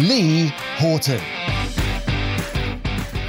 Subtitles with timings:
[0.00, 0.46] Lee
[0.76, 1.18] Horton.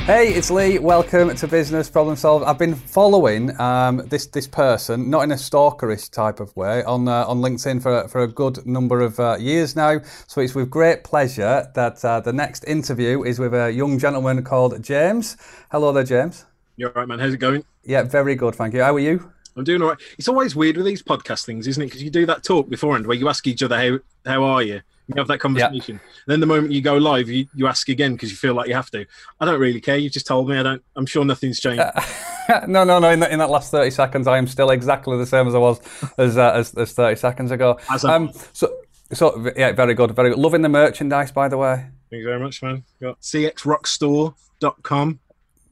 [0.06, 0.80] Hey, it's Lee.
[0.80, 2.46] Welcome to Business Problem Solved.
[2.46, 7.08] I've been following um, this this person, not in a stalkerish type of way, on
[7.08, 10.00] uh, on LinkedIn for for a good number of uh, years now.
[10.28, 14.42] So it's with great pleasure that uh, the next interview is with a young gentleman
[14.44, 15.36] called James.
[15.70, 16.46] Hello there, James.
[16.78, 17.20] You're right, man.
[17.20, 17.66] How's it going?
[17.84, 18.82] Yeah, very good, thank you.
[18.82, 19.32] How are you?
[19.56, 20.00] I'm doing all right.
[20.18, 21.88] It's always weird with these podcast things, isn't it?
[21.88, 24.82] Because you do that talk beforehand where you ask each other how how are you,
[25.08, 26.00] you have that conversation.
[26.04, 26.12] Yeah.
[26.28, 28.76] Then the moment you go live, you, you ask again because you feel like you
[28.76, 29.06] have to.
[29.40, 29.98] I don't really care.
[29.98, 30.58] You've just told me.
[30.58, 30.84] I don't.
[30.96, 31.82] I'm sure nothing's changed.
[31.82, 32.02] Uh,
[32.68, 33.10] no, no, no.
[33.10, 35.80] In, in that last 30 seconds, I am still exactly the same as I was
[36.18, 37.78] as uh, as, as 30 seconds ago.
[38.04, 38.74] Um, so,
[39.12, 40.40] so yeah, very good, very good.
[40.40, 41.86] Loving the merchandise, by the way.
[42.10, 42.84] Thank you very much, man.
[43.02, 45.20] Got cxrockstar.com.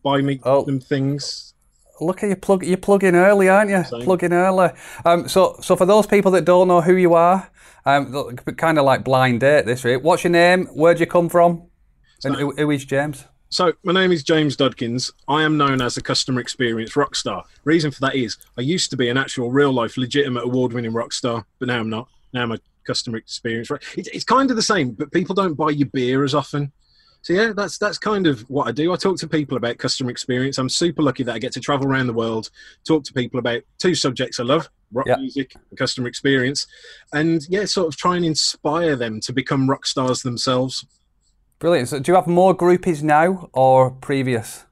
[0.04, 0.66] Buy me oh.
[0.66, 1.51] some things
[2.02, 3.84] look at you plug you're plugging early, aren't you?
[3.84, 4.02] Same.
[4.02, 4.72] Plugging early.
[5.06, 7.50] Um, so so for those people that don't know who you are,
[7.86, 10.04] um, kind of like blind date this week.
[10.04, 10.66] What's your name?
[10.68, 11.64] Where'd you come from?
[12.20, 13.26] So, and who, who is James?
[13.50, 15.12] So my name is James Dodkins.
[15.28, 17.44] I am known as a customer experience rock star.
[17.66, 20.94] Reason for that is I used to be an actual real life legitimate award winning
[20.94, 22.08] rock star, but now I'm not.
[22.34, 23.70] Now I'm a customer experience.
[23.98, 26.72] It's, it's kind of the same, but people don't buy your beer as often.
[27.24, 28.92] So yeah, that's that's kind of what I do.
[28.92, 30.58] I talk to people about customer experience.
[30.58, 32.50] I'm super lucky that I get to travel around the world,
[32.84, 36.66] talk to people about two subjects I love: rock music and customer experience,
[37.14, 40.86] and yeah, sort of try and inspire them to become rock stars themselves.
[41.60, 41.90] Brilliant.
[41.90, 44.66] So, do you have more groupies now or previous?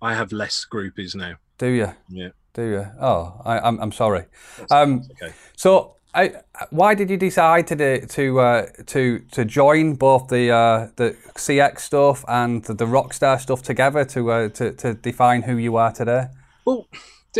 [0.00, 1.34] I have less groupies now.
[1.58, 1.92] Do you?
[2.08, 2.30] Yeah.
[2.54, 2.86] Do you?
[2.98, 4.24] Oh, I, am I'm, I'm sorry.
[4.70, 5.34] Um, okay.
[5.56, 6.32] So I,
[6.70, 11.80] why did you decide to to uh, to to join both the uh, the CX
[11.80, 15.92] stuff and the, the Rockstar stuff together to, uh, to to define who you are
[15.92, 16.26] today?
[16.64, 16.88] Well,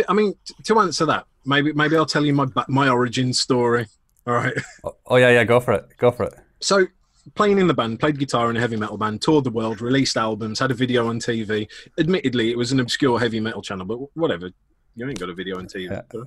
[0.07, 3.87] I mean, to answer that, maybe maybe I'll tell you my my origin story.
[4.25, 4.53] All right.
[4.83, 5.85] Oh, oh yeah, yeah, go for it.
[5.97, 6.33] Go for it.
[6.61, 6.87] So
[7.35, 10.17] playing in the band, played guitar in a heavy metal band, toured the world, released
[10.17, 11.67] albums, had a video on TV.
[11.99, 14.51] Admittedly, it was an obscure heavy metal channel, but whatever.
[14.95, 15.89] You ain't got a video on TV.
[15.89, 16.23] Yeah.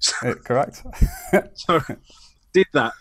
[0.00, 0.82] So, eh, Correct.
[1.54, 1.80] so
[2.52, 2.92] did that.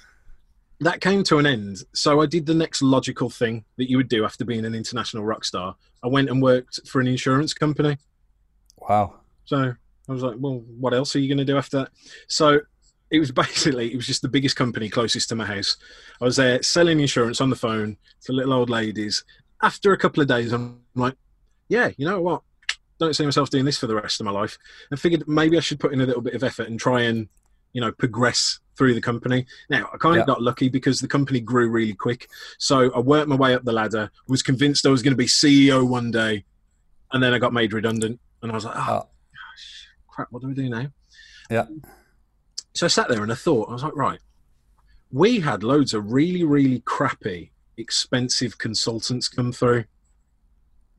[0.79, 1.79] That came to an end.
[1.94, 5.23] So I did the next logical thing that you would do after being an international
[5.23, 5.75] rock star.
[6.03, 7.97] I went and worked for an insurance company.
[8.77, 9.16] Wow.
[9.45, 9.73] So
[10.07, 11.89] I was like, well, what else are you going to do after that?
[12.27, 12.59] So
[13.09, 15.77] it was basically it was just the biggest company closest to my house.
[16.22, 19.23] I was there selling insurance on the phone to little old ladies.
[19.61, 21.16] After a couple of days, I'm like,
[21.69, 22.44] yeah, you know what?
[22.99, 24.57] Don't see myself doing this for the rest of my life
[24.89, 27.27] and figured maybe I should put in a little bit of effort and try and
[27.73, 29.45] you know progress through the company.
[29.69, 32.29] Now I kind of got lucky because the company grew really quick.
[32.59, 35.25] So I worked my way up the ladder, was convinced I was going to be
[35.25, 36.45] CEO one day,
[37.11, 39.09] and then I got made redundant and I was like, oh, oh.
[39.31, 40.87] Gosh, crap, what do we do now?
[41.49, 41.65] Yeah.
[42.73, 44.19] So I sat there and I thought, I was like, right,
[45.11, 49.85] we had loads of really, really crappy, expensive consultants come through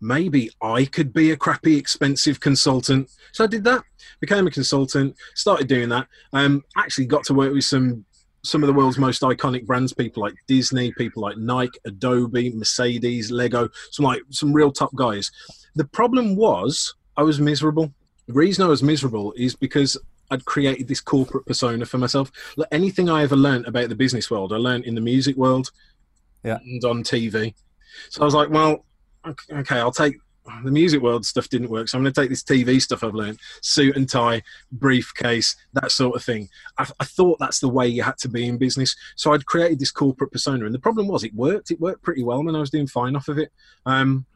[0.01, 3.11] maybe I could be a crappy, expensive consultant.
[3.33, 3.83] So I did that,
[4.21, 6.07] became a consultant, started doing that.
[6.33, 8.05] Um, actually got to work with some
[8.43, 13.31] some of the world's most iconic brands, people like Disney, people like Nike, Adobe, Mercedes,
[13.31, 15.31] Lego, some like some real top guys.
[15.75, 17.93] The problem was I was miserable.
[18.27, 19.99] The reason I was miserable is because
[20.31, 22.31] I'd created this corporate persona for myself.
[22.57, 25.71] Like anything I ever learned about the business world, I learned in the music world
[26.45, 26.59] yeah.
[26.63, 27.55] and on TV.
[28.11, 28.85] So I was like, well,
[29.27, 30.17] okay, I'll take
[30.65, 33.15] the music world stuff didn't work, so I'm going to take this TV stuff I've
[33.15, 34.43] learned, suit and tie,
[34.73, 36.49] briefcase, that sort of thing.
[36.79, 39.79] I, I, thought that's the way you had to be in business, so I'd created
[39.79, 41.71] this corporate persona, and the problem was it worked.
[41.71, 43.53] It worked pretty well, and I was doing fine off of it.
[43.85, 44.27] Um,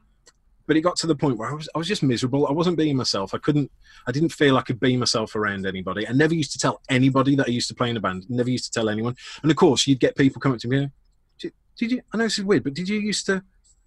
[0.67, 2.47] but it got to the point where I was, I was just miserable.
[2.47, 3.35] I wasn't being myself.
[3.35, 3.71] I couldn't,
[4.06, 6.06] I didn't feel I could be myself around anybody.
[6.06, 8.31] I never used to tell anybody that I used to play in a band.
[8.31, 9.17] Never used to tell anyone.
[9.43, 10.91] And of course, you'd get people coming to me.
[11.39, 12.03] Did, you?
[12.12, 13.43] I know this is weird, but did you used to?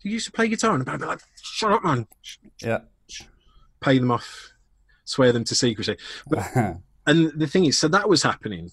[0.05, 0.75] You used to play guitar?
[0.75, 2.07] And I'd be like, shut up, man.
[2.61, 2.79] Yeah.
[3.81, 4.53] Pay them off,
[5.03, 5.97] swear them to secrecy.
[6.27, 6.47] But,
[7.07, 8.71] and the thing is, so that was happening.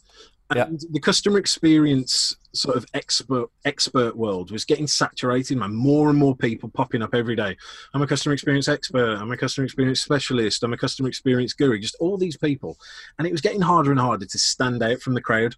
[0.51, 0.89] And yeah.
[0.91, 5.75] the customer experience sort of expert expert world was getting saturated, man.
[5.75, 7.57] More and more people popping up every day.
[7.95, 9.17] I'm a customer experience expert.
[9.17, 10.63] I'm a customer experience specialist.
[10.63, 11.79] I'm a customer experience guru.
[11.79, 12.77] Just all these people,
[13.19, 15.55] and it was getting harder and harder to stand out from the crowd.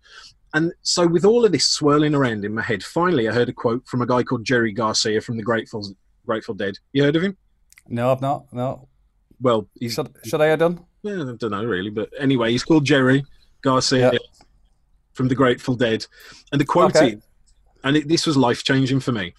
[0.54, 3.52] And so, with all of this swirling around in my head, finally I heard a
[3.52, 6.78] quote from a guy called Jerry Garcia from the Grateful Grateful Dead.
[6.92, 7.36] You heard of him?
[7.88, 8.46] No, I've not.
[8.52, 8.88] No.
[9.40, 10.84] Well, Should, should I have done?
[11.02, 13.24] yeah, I don't know really, but anyway, he's called Jerry
[13.62, 14.18] Garcia Yeah.
[15.12, 16.06] from the Grateful Dead,
[16.52, 17.14] and the quote Okay.
[17.14, 17.22] is,
[17.82, 19.34] and it, this was life changing for me.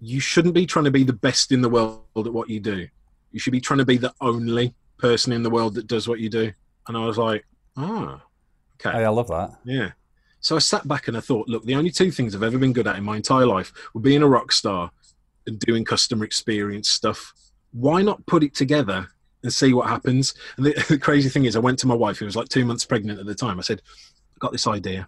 [0.00, 2.88] You shouldn't be trying to be the best in the world at what you do.
[3.30, 6.18] You should be trying to be the only person in the world that does what
[6.18, 6.50] you do.
[6.88, 7.44] And I was like,
[7.76, 8.22] ah,
[8.80, 8.96] okay.
[8.98, 9.50] Hey, I love that.
[9.64, 9.90] Yeah.
[10.40, 12.72] So I sat back and I thought, look, the only two things I've ever been
[12.72, 14.90] good at in my entire life were being a rock star
[15.46, 17.32] and doing customer experience stuff.
[17.72, 19.08] Why not put it together
[19.42, 20.34] and see what happens?
[20.56, 22.64] And the, the crazy thing is, I went to my wife, who was like two
[22.64, 23.58] months pregnant at the time.
[23.58, 23.82] I said,
[24.34, 25.06] I got this idea.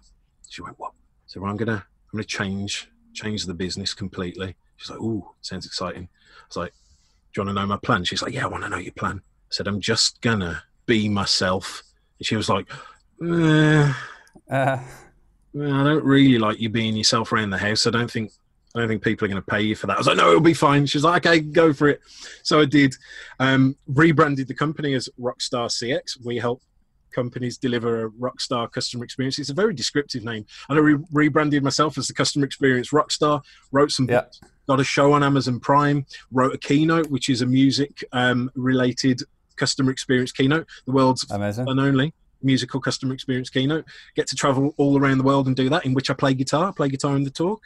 [0.49, 0.91] She went, what?
[1.25, 4.55] So I'm gonna, I'm gonna change, change the business completely.
[4.77, 6.09] She's like, ooh, sounds exciting.
[6.13, 6.73] I was like,
[7.33, 8.03] do you want to know my plan?
[8.03, 9.17] She's like, yeah, I want to know your plan.
[9.17, 11.81] I said, I'm just gonna be myself.
[12.19, 12.71] And she was like,
[13.23, 13.93] eh,
[14.51, 14.77] Uh,
[15.53, 17.85] well, I don't really like you being yourself around the house.
[17.87, 18.31] I don't think
[18.75, 19.93] I don't think people are going to pay you for that.
[19.97, 20.87] I was like, no, it'll be fine.
[20.87, 22.01] She's like, okay, go for it.
[22.41, 22.95] So I did.
[23.39, 26.17] Um, rebranded the company as Rockstar CX.
[26.25, 26.59] We help
[27.11, 29.37] companies deliver a rockstar customer experience.
[29.37, 30.47] It's a very descriptive name.
[30.69, 33.43] And I re- rebranded myself as the customer experience rockstar.
[33.71, 34.21] Wrote some Yeah.
[34.21, 34.39] books.
[34.67, 36.07] Got a show on Amazon Prime.
[36.31, 39.21] Wrote a keynote, which is a music um, related
[39.55, 40.65] customer experience keynote.
[40.87, 41.69] The world's amazing.
[41.69, 42.11] and only
[42.43, 43.85] musical customer experience keynote.
[44.15, 46.69] Get to travel all around the world and do that, in which I play guitar.
[46.69, 47.61] I play guitar in the talk.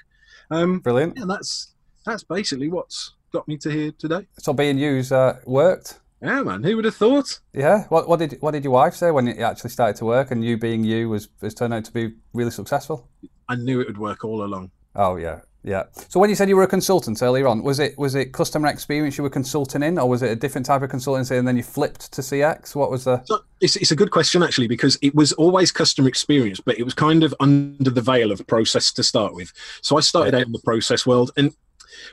[0.49, 1.17] Um, Brilliant.
[1.17, 1.73] yeah, that's
[2.05, 4.27] that's basically what's got me to here today.
[4.39, 5.99] So being used uh, worked.
[6.21, 6.63] Yeah, man.
[6.63, 7.39] Who would have thought?
[7.53, 7.83] Yeah.
[7.89, 10.43] What, what did what did your wife say when it actually started to work and
[10.43, 13.07] you being you was has turned out to be really successful?
[13.49, 14.71] I knew it would work all along.
[14.95, 15.83] Oh yeah, yeah.
[16.07, 18.69] So when you said you were a consultant earlier on, was it was it customer
[18.69, 21.57] experience you were consulting in, or was it a different type of consultancy and then
[21.57, 22.73] you flipped to CX?
[22.73, 23.21] What was the?
[23.25, 26.83] So it's, it's a good question actually because it was always customer experience, but it
[26.83, 29.51] was kind of under the veil of process to start with.
[29.81, 31.53] So I started out in the process world, and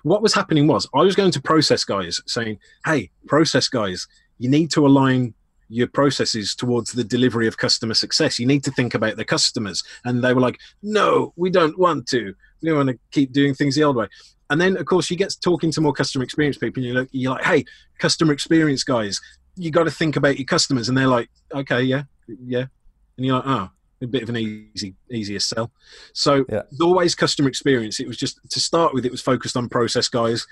[0.02, 4.08] what was happening was I was going to process guys saying, "Hey, process guys,
[4.38, 5.32] you need to align."
[5.68, 8.38] Your processes towards the delivery of customer success.
[8.38, 9.82] You need to think about the customers.
[10.04, 12.34] And they were like, no, we don't want to.
[12.62, 14.08] We want to keep doing things the old way.
[14.50, 17.08] And then, of course, you get talking to more customer experience people, and you're like,
[17.12, 17.64] you're like, hey,
[17.98, 19.20] customer experience guys,
[19.56, 22.66] you got to think about your customers, and they're like, okay, yeah, yeah,
[23.16, 23.70] and you're like, oh,
[24.02, 25.70] a bit of an easy, easier sell.
[26.12, 26.62] So Yeah.
[26.80, 28.00] always customer experience.
[28.00, 30.46] It was just to start with, it was focused on process guys,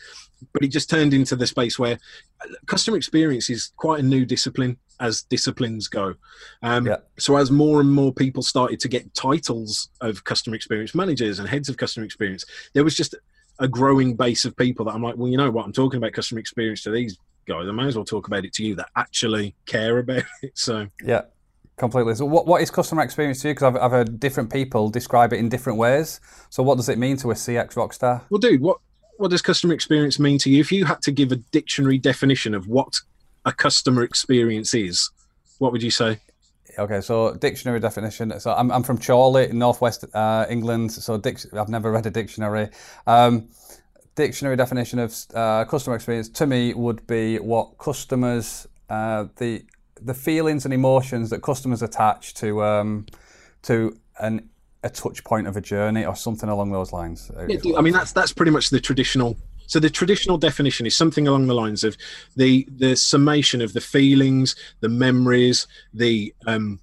[0.53, 1.99] but it just turned into the space where
[2.41, 6.15] uh, customer experience is quite a new discipline as disciplines go.
[6.63, 6.97] Um, Yeah.
[7.19, 11.49] So as more and more people started to get titles of customer experience managers and
[11.49, 13.15] heads of customer experience, there was just
[13.59, 15.65] a growing base of people that I'm like, well, you know what?
[15.67, 17.17] I'm talking about customer experience to these
[17.47, 17.69] guys.
[17.69, 20.53] I might as well talk about it to you that actually care about it.
[20.55, 21.23] So Yeah,
[21.83, 22.15] completely.
[22.15, 23.55] So what what is customer experience to you?
[23.55, 26.21] Because I've I've heard different people describe it in different ways.
[26.49, 28.23] So what does it mean to a CX rockstar?
[28.31, 28.79] Well, dude, what
[29.17, 30.61] what does customer experience mean to you?
[30.61, 33.01] If you had to give a dictionary definition of what
[33.45, 35.11] a customer experience is,
[35.59, 36.21] what would you say?
[36.79, 38.39] Okay, so dictionary definition.
[38.41, 40.93] So I'm, I'm from Chorley, in northwest uh, England.
[40.93, 42.69] So dic- I've never read a dictionary.
[43.07, 43.49] Um,
[44.15, 49.65] dictionary definition of uh, customer experience to me would be what customers, uh, the
[50.05, 53.07] the feelings and emotions that customers attach to um,
[53.63, 54.49] to an
[54.83, 57.31] a touch point of a journey or something along those lines.
[57.49, 59.37] Yeah, I mean that's that's pretty much the traditional.
[59.67, 61.97] So the traditional definition is something along the lines of
[62.37, 66.81] the the summation of the feelings, the memories, the um,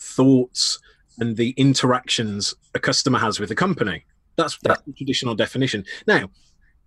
[0.00, 0.80] thoughts,
[1.18, 4.04] and the interactions a customer has with a company.
[4.36, 5.84] That's that's the traditional definition.
[6.06, 6.30] Now,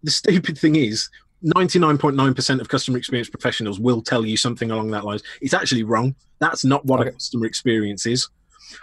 [0.04, 1.10] the stupid thing is.
[1.44, 5.24] 99.9% of customer experience professionals will tell you something along that lines.
[5.42, 6.16] It's actually wrong.
[6.40, 8.30] That's not what a customer experience is.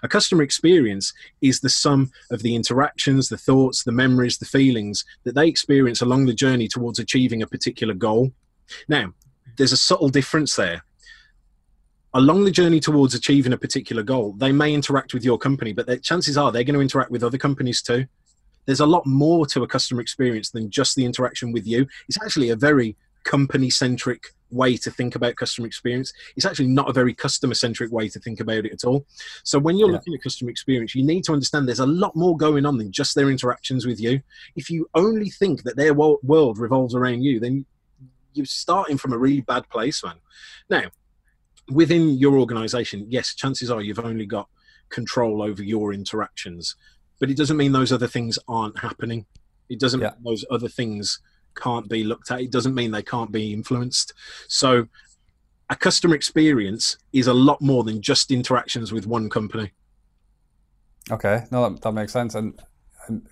[0.02, 5.04] A customer experience is the sum of the interactions, the thoughts, the memories, the feelings
[5.24, 8.32] that they experience along the journey towards achieving a particular goal.
[8.88, 9.12] Now,
[9.56, 10.84] there's a subtle difference there.
[12.14, 15.86] Along the journey towards achieving a particular goal, they may interact with your company, but
[15.86, 18.06] their chances are they're going to interact with other companies too.
[18.66, 21.86] There's a lot more to a customer experience than just the interaction with you.
[22.08, 26.12] It's actually a very company centric way to think about customer experience.
[26.36, 29.06] It's actually not a very customer centric way to think about it at all.
[29.44, 29.94] So when you're Yeah.
[29.94, 32.92] looking at customer experience, you need to understand there's a lot more going on than
[32.92, 34.22] just their interactions with you.
[34.56, 37.64] If you only think that their world revolves around you, then
[38.34, 40.16] you're starting from a really bad place, man.
[40.68, 40.90] Now,
[41.68, 44.48] within your organization, yes, chances are you've only got
[44.88, 46.76] control over your interactions,
[47.22, 49.26] but it doesn't mean those other things aren't happening.
[49.68, 50.10] It doesn't Yeah.
[50.10, 51.20] mean those other things
[51.54, 52.40] can't be looked at.
[52.40, 54.12] It doesn't mean they can't be influenced.
[54.48, 54.88] So,
[55.70, 59.70] a customer experience is a lot more than just interactions with one company.
[61.12, 62.34] Okay, no, that, that makes sense.
[62.34, 62.60] And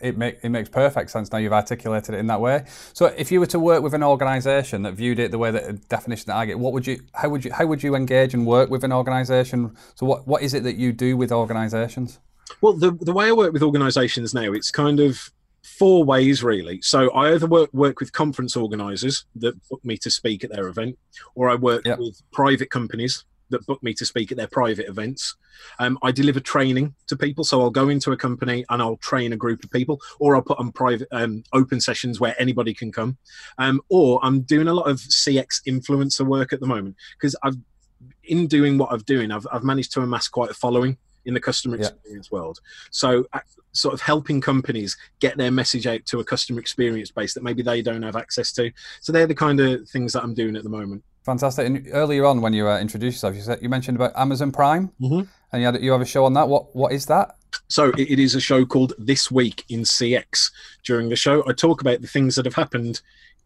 [0.01, 2.67] it, make, it makes perfect sense now you've articulated it in that way.
[2.93, 5.67] So if you were to work with an organisation that viewed it the way that
[5.67, 8.35] the definition that I get, what would you how would you how would you engage
[8.35, 9.77] and work with an organisation?
[9.97, 12.21] So what, what is it that you do with organisations?
[12.61, 15.31] Well, the the way I work with organisations now, it's kind of
[15.63, 16.81] four ways really.
[16.83, 20.69] So I either work work with conference organisers that book me to speak at their
[20.69, 20.99] event,
[21.35, 21.99] or I work yep.
[21.99, 25.35] with private companies that book me to speak at their private events.
[25.79, 29.33] Um, I deliver training to people, so I'll go into a company and I'll train
[29.33, 32.93] a group of people, or I'll put on private um, open sessions where anybody can
[32.93, 33.19] come.
[33.59, 37.57] Um, or I'm doing a lot of CX influencer work at the moment because I've
[38.25, 41.41] in doing what I've doing, I've, I've managed to amass quite a following in the
[41.41, 42.39] customer experience yeah.
[42.39, 42.61] world.
[42.91, 43.27] So,
[43.73, 47.63] sort of helping companies get their message out to a customer experience base that maybe
[47.63, 48.71] they don't have access to.
[49.01, 51.05] So, they're the kind of things that I'm doing at the moment.
[51.25, 51.67] Fantastic.
[51.67, 54.91] And earlier on, when you uh, introduced yourself, you said you mentioned about Amazon Prime,
[55.01, 55.29] mm-hmm.
[55.53, 56.49] and you, had, you have a show on that.
[56.49, 57.37] What what is that?
[57.69, 60.51] So it is a show called This Week in CX.
[60.85, 63.01] During the show, I talk about the things that have happened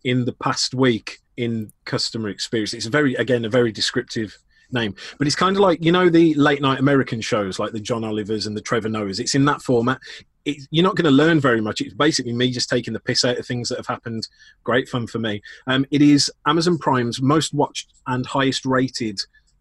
[0.04, 2.74] in the past week in customer experience.
[2.74, 4.38] It's very, again, a very descriptive
[4.74, 4.94] name.
[5.18, 8.04] But it's kind of like you know the late night American shows like the John
[8.04, 9.20] Olivers and the Trevor Noahs.
[9.20, 9.98] It's in that format.
[10.44, 11.80] It, you're not going to learn very much.
[11.80, 14.28] It's basically me just taking the piss out of things that have happened.
[14.62, 15.40] Great fun for me.
[15.66, 19.20] Um, it is Amazon Prime's most watched and highest rated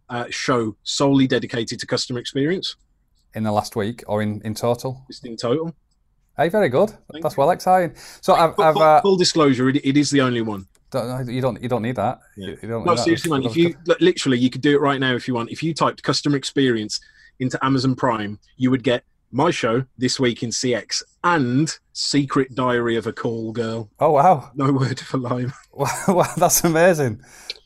[0.10, 2.76] uh, show solely dedicated to customer experience.
[3.34, 5.06] In the last week or in, in total?
[5.08, 5.74] Just in total.
[6.36, 6.90] Hey, very good.
[7.12, 7.42] Thank That's you.
[7.42, 7.96] well exciting.
[8.22, 10.68] So, I've, full, I've uh, full disclosure, it, it is the only one.
[10.94, 11.62] Don't, you don't.
[11.62, 12.20] You don't need that.
[12.38, 12.56] Yeah.
[12.62, 13.44] You don't no, seriously, man.
[13.44, 15.52] If you literally, you could do it right now if you want.
[15.52, 17.00] If you typed customer experience
[17.40, 22.96] into Amazon Prime, you would get my show this week in CX and Secret Diary
[22.96, 23.90] of a Call Girl.
[24.00, 24.52] Oh wow!
[24.54, 25.52] No word for lime.
[25.74, 27.22] wow, wow that's amazing.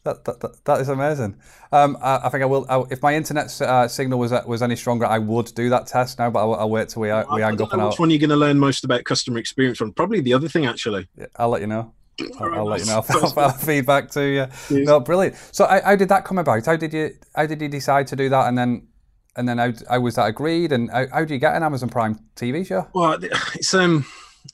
[0.06, 1.36] That, that, that, that is amazing.
[1.74, 2.66] Um, I, I, think I will.
[2.70, 6.18] I, if my internet uh, signal was was any stronger, I would do that test
[6.18, 6.30] now.
[6.30, 7.90] But I'll, I'll wait till we, uh, we hang up and out.
[7.90, 9.92] Which one are you going to learn most about customer experience from?
[9.92, 11.10] Probably the other thing, actually.
[11.18, 11.94] Yeah, I'll let you know.
[12.40, 13.04] I'll, I'll let you know.
[13.10, 14.84] I'll, I'll feedback to you.
[14.84, 15.36] No, brilliant.
[15.52, 16.66] So, how, how, did that come about?
[16.66, 18.48] How did you how did you decide to do that?
[18.48, 18.88] And then
[19.36, 20.72] and then how, how was that agreed?
[20.72, 22.88] And how, how do you get an Amazon Prime TV show?
[22.94, 24.06] Well, it's um.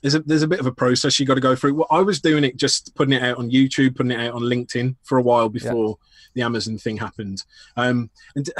[0.02, 1.74] There's a, there's a bit of a process you got to go through.
[1.74, 4.42] Well, I was doing it just putting it out on YouTube, putting it out on
[4.42, 5.94] LinkedIn for a while before yeah.
[6.34, 7.44] the Amazon thing happened.
[7.76, 8.50] Um, and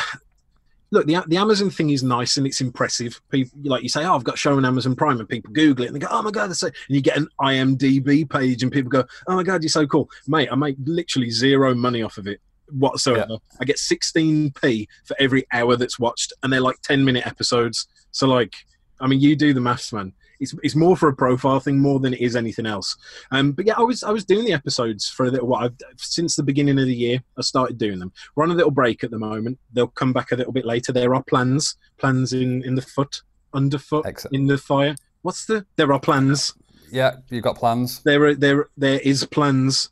[0.95, 3.21] look, the the Amazon thing is nice and it's impressive.
[3.31, 5.89] People like you say, oh, I've got show on Amazon Prime, and people Google it
[5.89, 6.69] and they go, oh my god, that's so.
[6.69, 10.09] And you get an IMDb page, and people go, oh my god, you're so cool,
[10.27, 10.49] mate.
[10.51, 13.27] I make literally zero money off of it whatsoever.
[13.29, 13.37] Yeah.
[13.61, 17.89] I get 16p for every hour that's watched, and they're like 10 minute episodes.
[18.13, 18.55] So like,
[19.01, 21.99] I mean, you do the maths, man it's, it's more for a profile thing more
[21.99, 22.97] than it is anything else.
[23.31, 25.75] Um, but yeah, I was I was doing the episodes for a little while I've,
[25.97, 27.23] since the beginning of the year.
[27.37, 28.13] I started doing them.
[28.35, 29.59] We're on a little break at the moment.
[29.73, 30.93] They'll come back a little bit later.
[30.93, 33.23] There are plans plans in in the foot
[33.53, 34.35] underfoot Excellent.
[34.35, 34.95] in the fire.
[35.23, 35.67] What's the?
[35.77, 36.55] There are plans.
[36.91, 38.03] Yeah, you've got plans.
[38.03, 39.91] There are there there is plans.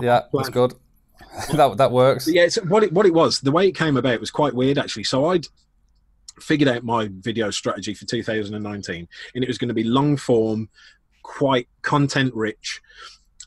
[0.00, 0.74] Yeah, that's good.
[1.52, 2.24] that that works.
[2.24, 3.40] But yeah, it's, what it what it was.
[3.40, 5.04] The way it came about was quite weird actually.
[5.04, 5.46] So I'd
[6.42, 10.68] figured out my video strategy for 2019, and it was going to be long form,
[11.22, 12.80] quite content rich.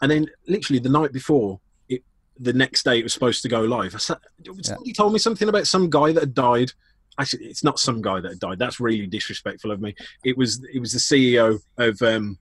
[0.02, 1.60] And then, literally, the night before,
[1.90, 2.04] it,
[2.40, 3.96] the next day, it was supposed to go live.
[3.96, 4.18] I said,
[4.62, 4.94] somebody yeah.
[4.94, 6.72] told me something about some guy that had died.
[7.20, 8.60] Actually, it's not some guy that had died.
[8.60, 9.96] That's really disrespectful of me.
[10.26, 12.40] It was it was the CEO of um,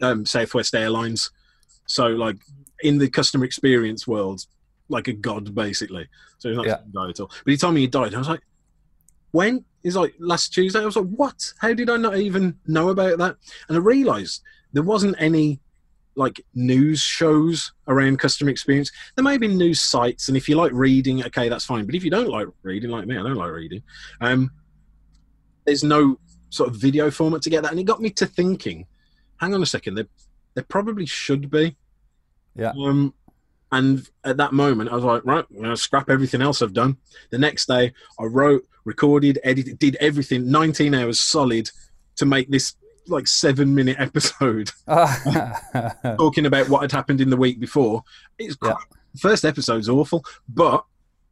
[0.00, 1.30] um, Southwest Airlines.
[1.86, 2.36] So, like
[2.82, 4.46] in the customer experience world,
[4.88, 6.08] like a god basically.
[6.38, 6.78] So he's not yeah.
[6.92, 7.30] guy at all.
[7.44, 8.14] But he told me he died.
[8.14, 8.42] I was like,
[9.34, 9.64] when?
[9.82, 10.80] Like, last Tuesday.
[10.80, 11.52] I was like, what?
[11.58, 13.36] How did I not even know about that?
[13.68, 15.60] And I realised there wasn't any
[16.16, 18.92] like news shows around customer experience.
[19.16, 21.84] There may be news sites, and if you like reading, okay, that's fine.
[21.84, 23.82] But if you don't like reading, like me, I don't like reading.
[24.20, 24.52] Um,
[25.66, 26.18] there's no
[26.50, 28.86] sort of video format to get that, and it got me to thinking.
[29.38, 30.06] Hang on a second, there,
[30.54, 31.76] there probably should be.
[32.54, 32.72] Yeah.
[32.80, 33.12] Um,
[33.74, 36.72] and at that moment, I was like, right, I'm going to scrap everything else I've
[36.72, 36.96] done.
[37.30, 41.70] The next day, I wrote, recorded, edited, did everything, 19 hours solid
[42.16, 42.76] to make this
[43.06, 44.70] like seven minute episode
[46.16, 48.04] talking about what had happened in the week before.
[48.38, 48.74] It's yeah.
[49.18, 50.84] first episode's awful, but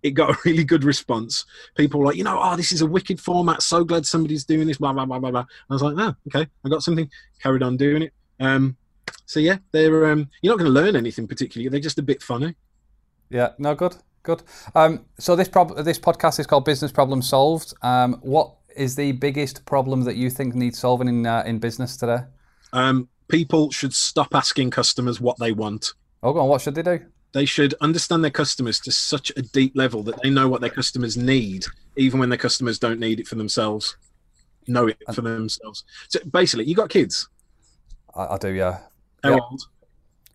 [0.03, 1.45] it got a really good response.
[1.77, 3.63] People were like, you know, oh, this is a wicked format.
[3.63, 4.79] So glad somebody's doing this.
[4.79, 5.47] Blah blah blah blah blah.
[5.71, 7.09] I was like, oh, okay, I got something.
[7.41, 8.13] Carried on doing it.
[8.41, 8.77] Um,
[9.27, 11.69] so yeah, they're um, you're not going to learn anything particularly.
[11.69, 12.55] They're just a bit funny.
[13.31, 14.43] Yeah, no, good, good.
[14.75, 17.75] Um, so this prob- this podcast is called Business Problem Solved.
[17.83, 21.97] Um, what is the biggest problem that you think needs solving in uh, in business
[21.97, 22.21] today?
[22.73, 25.93] Um, people should stop asking customers what they want.
[26.23, 26.49] Oh, go on.
[26.49, 27.01] What should they do?
[27.33, 30.71] They should understand their customers to such a deep level that they know what their
[30.71, 31.65] customers need,
[31.97, 33.97] even when their customers don't need it for themselves.
[34.69, 35.85] know it for themselves.
[36.09, 37.29] So basically, you got kids.
[38.15, 38.81] I, I do, yeah.
[39.23, 39.63] How old?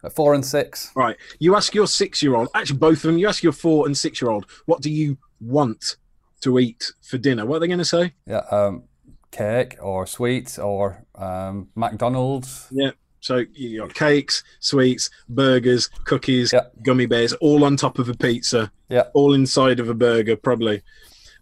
[0.03, 0.91] At Four and six.
[0.95, 1.17] Right.
[1.39, 2.49] You ask your six-year-old.
[2.53, 3.17] Actually, both of them.
[3.17, 4.45] You ask your four and six-year-old.
[4.65, 5.97] What do you want
[6.41, 7.45] to eat for dinner?
[7.45, 8.13] What are they going to say?
[8.27, 8.43] Yeah.
[8.51, 8.83] Um,
[9.31, 12.67] cake or sweets or um, McDonald's.
[12.71, 12.91] Yeah.
[13.19, 16.53] So you got cakes, sweets, burgers, cookies,
[16.83, 18.71] gummy bears, all on top of a pizza.
[18.89, 19.05] Yeah.
[19.15, 20.83] All inside of a burger, probably.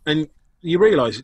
[0.06, 0.30] And
[0.62, 1.22] you realise,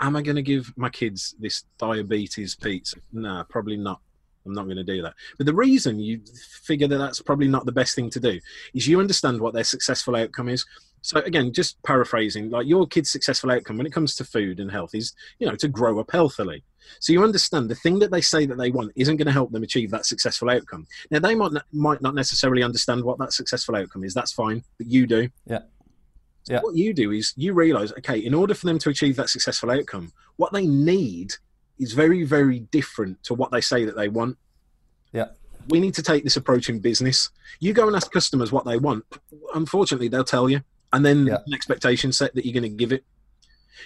[0.00, 2.96] am I going to give my kids this diabetes pizza?
[3.12, 4.00] Nah, probably not.
[4.46, 5.14] I'm not going to do that.
[5.36, 6.20] But the reason you
[6.62, 8.40] figure that that's probably not the best thing to do
[8.74, 10.64] is you understand what their successful outcome is.
[11.02, 14.70] So again, just paraphrasing, like your kid's successful outcome when it comes to food and
[14.70, 16.64] health is, you know, to grow up healthily.
[17.00, 19.52] So you understand the thing that they say that they want isn't going to help
[19.52, 20.86] them achieve that successful outcome.
[21.10, 24.14] Now they might not, might not necessarily understand what that successful outcome is.
[24.14, 25.28] That's fine, but you do.
[25.46, 25.60] Yeah.
[26.48, 26.60] Yeah.
[26.60, 29.70] What you do is you realize, okay, in order for them to achieve that successful
[29.70, 31.34] outcome, what they need
[31.78, 34.36] is very, very different to what they say that they want.
[35.12, 35.26] Yeah.
[35.68, 37.30] We need to take this approach in business.
[37.60, 39.04] You go and ask customers what they want.
[39.54, 41.38] Unfortunately, they'll tell you, and then Yeah.
[41.46, 43.04] an expectation set that you're going to give it.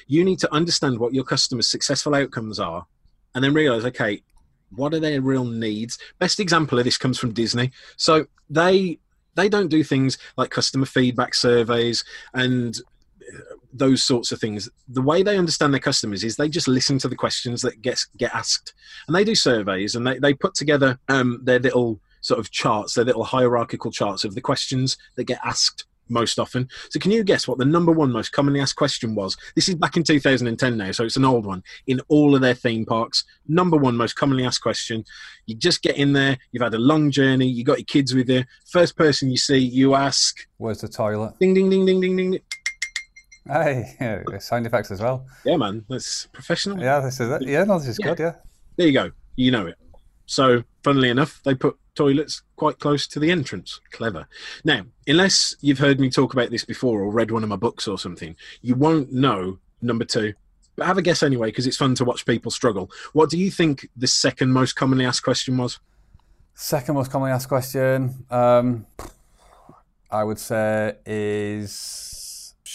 [0.07, 2.87] You need to understand what your customers' successful outcomes are,
[3.35, 4.23] and then realize, okay,
[4.71, 5.99] what are their real needs?
[6.19, 7.73] Best example of this comes from Disney.
[7.97, 8.99] So they
[9.37, 12.05] they don't do things like customer feedback surveys
[12.35, 12.81] and
[13.73, 14.69] those sorts of things.
[14.89, 18.07] The way they understand their customers is they just listen to the questions that gets
[18.17, 18.75] get asked,
[19.07, 22.95] and they do surveys and they they put together um, their little sort of charts,
[22.95, 26.69] their little hierarchical charts of the questions that get asked most often.
[26.91, 29.37] So can you guess what the number one most commonly asked question was?
[29.55, 31.63] This is back in 2010 now, so it's an old one.
[31.87, 35.05] In all of their theme parks, number one most commonly asked question.
[35.47, 38.29] You just get in there, you've had a long journey, you got your kids with
[38.29, 38.45] you.
[38.71, 41.35] First person you see, you ask, Where's the toilet?
[41.41, 42.41] ding, ding, ding, ding, ding, ding.
[43.47, 45.27] Hey, yeah, sound effects as well.
[45.45, 46.79] Yeah, man, that's professional.
[46.81, 47.43] Yeah, this is it.
[47.49, 48.07] Yeah, no, this is Yeah.
[48.09, 48.19] good.
[48.19, 48.33] Yeah.
[48.77, 49.11] There you go.
[49.37, 49.77] You know it.
[50.27, 53.81] So, funnily enough, they put toilets quite close to the entrance.
[53.91, 54.27] Clever.
[54.65, 57.89] Now, unless you've heard me talk about this before or read one of my books
[57.89, 60.35] or something, you won't know number two.
[60.77, 62.91] But have a guess anyway, because it's fun to watch people struggle.
[63.13, 65.81] What do you think the second most commonly asked question was?
[66.55, 68.87] Second most commonly asked question, um,
[70.11, 72.20] I would say, is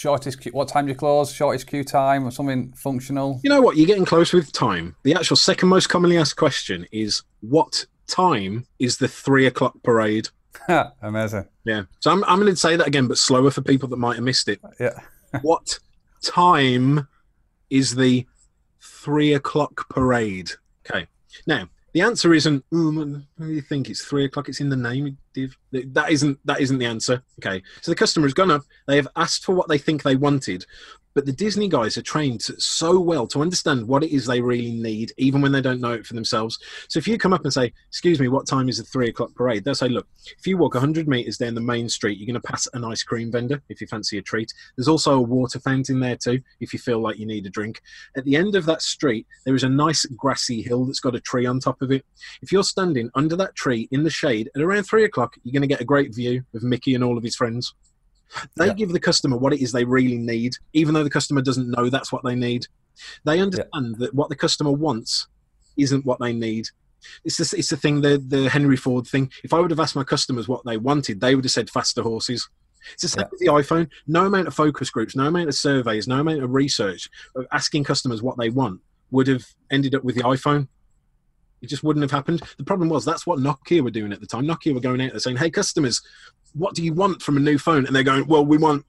[0.06, 0.52] shortest queue.
[0.52, 1.32] What time do you close?
[1.32, 3.40] Shortest queue time or something functional?
[3.42, 3.76] You know what?
[3.76, 4.94] You're getting close with time.
[5.02, 10.28] The actual second most commonly asked question is what time is the three o'clock parade?
[11.02, 11.46] Amazing.
[11.64, 11.82] Yeah.
[11.98, 14.24] So I'm, I'm going to say that again, but slower for people that might have
[14.24, 14.60] missed it.
[14.78, 15.00] Yeah.
[15.42, 15.76] what
[16.22, 17.08] time
[17.68, 18.24] is the
[18.80, 20.52] three o'clock parade?
[20.88, 21.08] Okay.
[21.48, 22.62] Now the answer isn't.
[22.74, 22.92] "Ooh,
[23.38, 23.88] what do you think?
[23.88, 24.50] It's three o'clock.
[24.50, 25.16] It's in the name.
[25.32, 25.56] Div.
[25.72, 26.38] That isn't.
[26.44, 27.22] That isn't the answer.
[27.40, 27.62] Okay.
[27.80, 28.64] So the customer has gone up.
[28.86, 30.66] They have asked for what they think they wanted,
[31.16, 34.70] but the Disney guys are trained so well to understand what it is they really
[34.70, 36.58] need, even when they don't know it for themselves.
[36.88, 39.34] So if you come up and say, "Excuse me, what time is the three o'clock
[39.34, 40.06] parade?" They'll say, "Look,
[40.38, 43.02] if you walk 100 meters down the main street, you're going to pass an ice
[43.02, 44.52] cream vendor if you fancy a treat.
[44.76, 47.80] There's also a water fountain there too, if you feel like you need a drink.
[48.14, 51.20] At the end of that street, there is a nice grassy hill that's got a
[51.20, 52.04] tree on top of it.
[52.42, 55.66] If you're standing under that tree in the shade at around three o'clock, you're going
[55.66, 57.72] to get a great view of Mickey and all of his friends.
[58.56, 58.74] They Yeah.
[58.74, 61.88] give the customer what it is they really need, even though the customer doesn't know
[61.88, 62.66] that's what they need.
[63.24, 65.26] They understand that what the customer wants
[65.76, 66.68] isn't what they need.
[67.24, 69.30] It's the, it's the thing, the, the Henry Ford thing.
[69.44, 72.02] If I would have asked my customers what they wanted, they would have said faster
[72.02, 72.48] horses.
[72.94, 73.28] It's the same Yeah.
[73.30, 73.88] with the iPhone.
[74.06, 77.84] No amount of focus groups, no amount of surveys, no amount of research of asking
[77.84, 80.68] customers what they want would have ended up with the iPhone.
[81.66, 82.42] It just wouldn't have happened.
[82.58, 84.44] The problem was that's what Nokia were doing at the time.
[84.44, 86.00] Nokia were going out there saying, "Hey, customers,
[86.52, 88.86] what do you want from a new phone?" And they're going, "Well, we want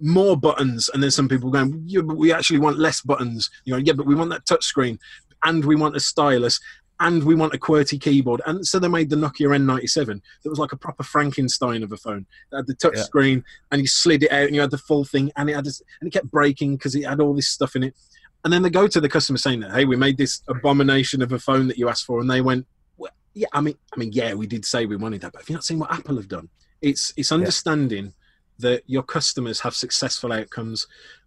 [0.00, 3.72] more buttons." And then some people going, "Yeah, but we actually want less buttons." You
[3.72, 5.00] know, yeah, but we want that touch screen,
[5.42, 6.60] and we want a stylus,
[7.00, 8.42] and we want a QWERTY keyboard.
[8.46, 11.96] And so they made the Nokia N97 that was like a proper Frankenstein of a
[11.96, 12.26] phone.
[12.52, 13.02] It had the touch Yeah.
[13.02, 15.64] screen, and you slid it out, and you had the full thing, and it had
[15.64, 17.96] this, and it kept breaking because it had all this stuff in it.
[18.44, 21.32] And then they go to the customer saying that, "Hey, we made this abomination of
[21.32, 24.12] a phone that you asked for," and they went, well, "Yeah, I mean, I mean,
[24.12, 26.28] yeah, we did say we wanted that, but have you not seen what Apple have
[26.28, 26.48] done?
[26.80, 28.14] It's it's understanding
[28.58, 30.86] that your customers have successful outcomes."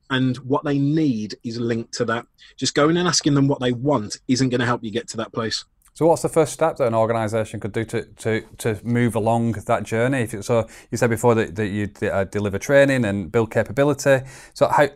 [0.10, 2.28] And what they need is linked to that.
[2.58, 5.18] Just going and asking them what they want isn't going to help you get to
[5.18, 5.64] that place.
[5.96, 9.52] So, what's the first step that an organisation could do to, to, to move along
[9.52, 10.22] that journey?
[10.22, 14.26] If it, so, you said before that, that you uh, deliver training and build capability.
[14.54, 14.90] So, how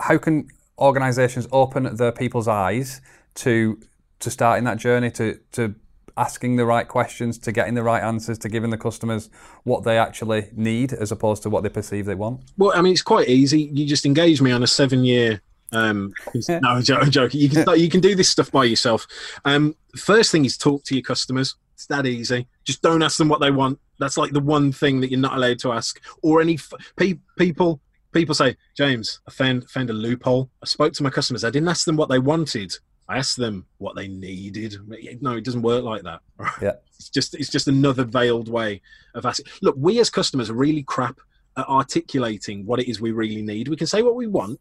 [0.00, 0.48] how can
[0.78, 3.00] organisations open their people's eyes
[3.36, 3.80] to
[4.20, 5.74] to starting that journey to to
[6.18, 9.30] asking the right questions, to getting the right answers, to giving the customers
[9.62, 12.40] what they actually need as opposed to what they perceive they want?
[12.58, 13.70] Well, I mean, it's quite easy.
[13.72, 16.12] You just engage me on a seven-year Um,
[16.48, 17.40] no, I'm joking.
[17.40, 19.06] You can you can do this stuff by yourself.
[19.44, 21.54] Um, first thing is talk to your customers.
[21.74, 22.48] It's that easy.
[22.64, 23.78] Just don't ask them what they want.
[24.00, 26.00] That's like the one thing that you're not allowed to ask.
[26.22, 27.80] Or any f- pe- people
[28.12, 30.50] people say, James, I found found a loophole.
[30.62, 31.44] I spoke to my customers.
[31.44, 32.72] I didn't ask them what they wanted.
[33.08, 34.76] I asked them what they needed.
[35.22, 36.20] No, it doesn't work like that.
[36.62, 36.74] Yeah.
[36.96, 38.82] It's just it's just another veiled way
[39.14, 39.46] of asking.
[39.62, 41.20] Look, we as customers are really crap
[41.56, 43.68] at articulating what it is we really need.
[43.68, 44.60] We can say what we want,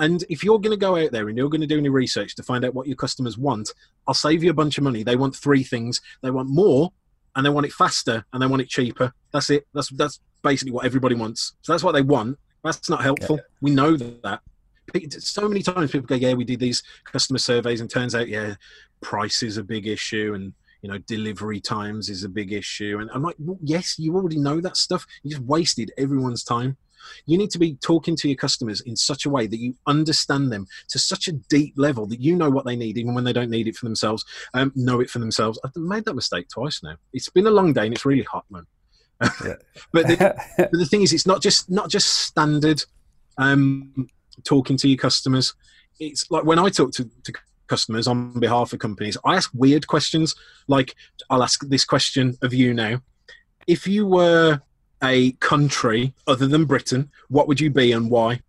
[0.00, 2.34] and if you're going to go out there and you're going to do any research
[2.36, 3.72] to find out what your customers want,
[4.08, 5.02] I'll save you a bunch of money.
[5.04, 6.00] They want three things.
[6.22, 6.92] They want more,
[7.36, 9.12] and they want it faster, and they want it cheaper.
[9.32, 9.66] That's it.
[9.72, 11.54] That's that's basically what everybody wants.
[11.62, 12.38] So that's what they want.
[12.64, 13.36] That's not helpful.
[13.36, 13.42] Yeah.
[13.60, 14.40] We know that.
[15.20, 18.54] So many times people go, "Yeah, we did these customer surveys," and turns out, yeah,
[19.00, 22.98] price is a big issue, and you know, delivery times is a big issue.
[23.00, 25.06] And I'm like, well, yes, you already know that stuff.
[25.22, 26.76] You just wasted everyone's time.
[27.26, 30.52] You need to be talking to your customers in such a way that you understand
[30.52, 33.32] them to such a deep level that you know what they need, even when they
[33.32, 35.58] don't need it for themselves, um, know it for themselves.
[35.64, 36.96] I've made that mistake twice now.
[37.12, 38.66] It's been a long day and it's really hot, man.
[39.20, 39.54] Yeah.
[39.92, 42.82] but, the, but, the, thing is, it's not just not just standard
[43.38, 44.08] um,
[44.44, 45.54] talking to your customers.
[45.98, 47.32] It's like when I talk to, to
[47.66, 50.34] customers on behalf of companies, I ask weird questions.
[50.66, 50.94] Like,
[51.28, 53.02] I'll ask this question of you now.
[53.66, 54.60] If you were
[55.02, 58.40] a country other than Britain, what would you be and why?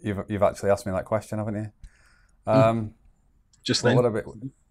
[0.00, 1.70] You've, you've actually asked me that question, haven't you?
[2.46, 2.50] Hmm.
[2.50, 2.94] Um,
[3.62, 3.96] Just then.
[3.96, 4.24] What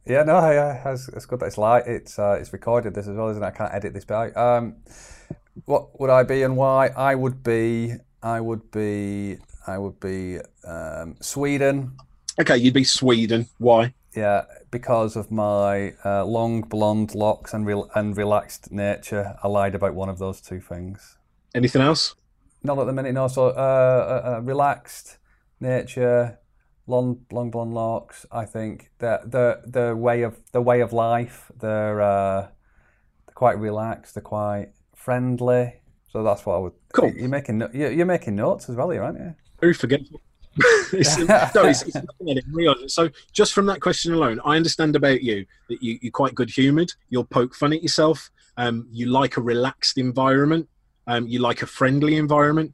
[0.06, 1.84] yeah, no, yeah, it's, it's good that it's light.
[1.88, 3.46] It's uh, it's recorded this as well, isn't it?
[3.46, 4.36] I can't edit this bit.
[4.36, 4.76] Um,
[5.66, 6.88] what would I be and why?
[6.88, 9.38] I would be, I would be,
[9.68, 11.98] I would be um, Sweden.
[12.40, 13.48] Okay, you'd be Sweden.
[13.58, 13.94] Why?
[14.16, 19.38] Yeah, because of my uh, long blonde locks and re- and relaxed nature.
[19.42, 21.18] I lied about one of those two things.
[21.56, 22.16] Anything else?
[22.64, 23.14] Not at the minute.
[23.14, 23.28] No.
[23.28, 25.18] So uh, uh, uh relaxed
[25.60, 26.40] nature,
[26.88, 28.26] long long blonde locks.
[28.32, 31.52] I think the the the way of the way of life.
[31.60, 32.42] They're uh,
[33.26, 34.16] they're quite relaxed.
[34.16, 34.70] They're quite
[35.04, 35.74] friendly.
[36.12, 36.74] So that's what I would.
[36.94, 37.12] Cool.
[37.14, 39.36] You're making you're making notes as well, aren't you?
[39.60, 40.22] Very forgetful
[40.94, 42.76] it's, no, it's, it's real.
[42.88, 46.52] So, just from that question alone, I understand about you that you, are quite good
[46.52, 46.94] humoured.
[47.10, 48.30] You'll poke fun at yourself.
[48.58, 50.70] Um, you like a relaxed environment.
[51.08, 52.72] Um, you like a friendly environment.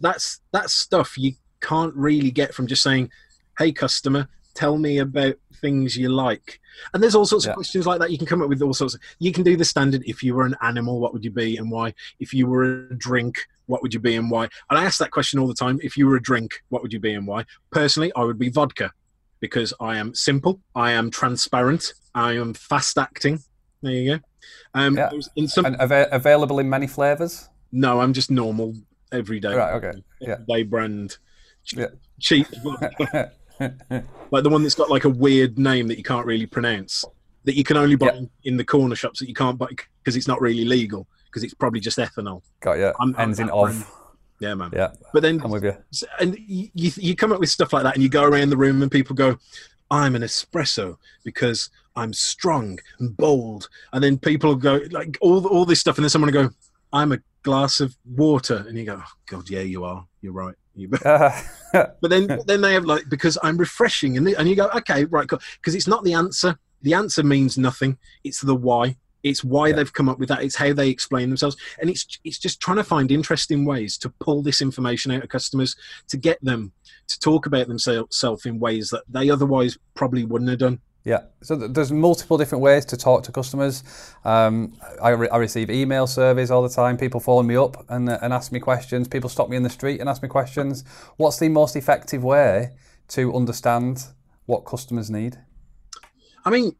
[0.00, 3.10] That's that's stuff you can't really get from just saying,
[3.58, 6.60] "Hey, customer, tell me about things you like."
[6.92, 7.52] And there's all sorts yeah.
[7.52, 8.10] of questions like that.
[8.10, 8.94] You can come up with all sorts.
[8.94, 10.02] Of, you can do the standard.
[10.06, 11.94] If you were an animal, what would you be and why?
[12.18, 14.44] If you were a drink, what would you be and why?
[14.68, 15.78] And I ask that question all the time.
[15.82, 17.44] If you were a drink, what would you be and why?
[17.70, 18.92] Personally, I would be vodka
[19.40, 23.40] because I am simple, I am transparent, I am fast acting.
[23.82, 24.20] There you go.
[24.74, 25.10] Um, yeah.
[25.36, 27.48] in some, and av- available in many flavors.
[27.72, 28.74] No, I'm just normal
[29.12, 29.54] everyday.
[29.54, 29.74] Right.
[29.74, 29.98] Okay.
[30.20, 30.32] Yeah.
[30.32, 31.16] Everyday brand.
[31.74, 31.86] Yeah.
[32.18, 32.46] Cheap.
[33.60, 37.04] like the one that's got like a weird name that you can't really pronounce,
[37.44, 38.20] that you can only buy yeah.
[38.44, 39.68] in the corner shops that you can't buy
[40.02, 42.42] because it's not really legal because it's probably just ethanol.
[42.60, 42.92] Got you.
[43.00, 43.96] I'm, Ends I'm in of.
[44.40, 44.70] Yeah, man.
[44.72, 44.92] Yeah.
[45.12, 45.76] But then I'm with you.
[46.18, 48.82] And you, you come up with stuff like that, and you go around the room,
[48.82, 49.36] and people go,
[49.90, 55.66] "I'm an espresso because I'm strong and bold," and then people go like all all
[55.66, 56.54] this stuff, and then someone will go,
[56.92, 60.06] "I'm a glass of water," and you go, oh, "God, yeah, you are.
[60.22, 60.54] You're right."
[61.04, 61.40] Uh,
[61.72, 65.28] but then then they have like because I'm refreshing, and and you go, "Okay, right,"
[65.28, 66.58] because it's not the answer.
[66.82, 67.98] The answer means nothing.
[68.24, 68.96] It's the why.
[69.22, 69.76] It's why yeah.
[69.76, 70.42] they've come up with that.
[70.42, 74.10] It's how they explain themselves, and it's it's just trying to find interesting ways to
[74.20, 75.76] pull this information out of customers
[76.08, 76.72] to get them
[77.08, 80.80] to talk about themselves in ways that they otherwise probably wouldn't have done.
[81.02, 83.82] Yeah, so there's multiple different ways to talk to customers.
[84.24, 86.98] Um, I, re- I, receive email surveys all the time.
[86.98, 89.08] People follow me up and, uh, and ask me questions.
[89.08, 90.84] People stop me in the street and ask me questions.
[91.16, 92.72] What's the most effective way
[93.08, 94.04] to understand
[94.44, 95.38] what customers need?
[96.44, 96.76] I mean,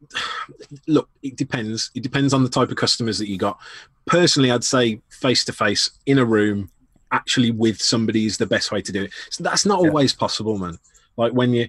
[0.86, 1.90] look, it depends.
[1.94, 3.58] It depends on the type of customers that you got.
[4.06, 6.70] Personally, I'd say face to face in a room,
[7.12, 9.12] actually with somebody is the best way to do it.
[9.30, 9.88] So that's not yeah.
[9.88, 10.78] always possible, man.
[11.16, 11.68] Like when you,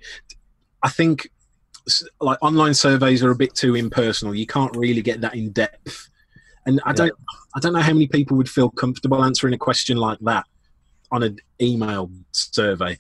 [0.84, 1.30] I think,
[2.20, 4.36] like online surveys are a bit too impersonal.
[4.36, 6.10] You can't really get that in depth.
[6.66, 7.14] And I don't,
[7.56, 10.46] I don't know how many people would feel comfortable answering a question like that
[11.12, 12.98] on an email survey.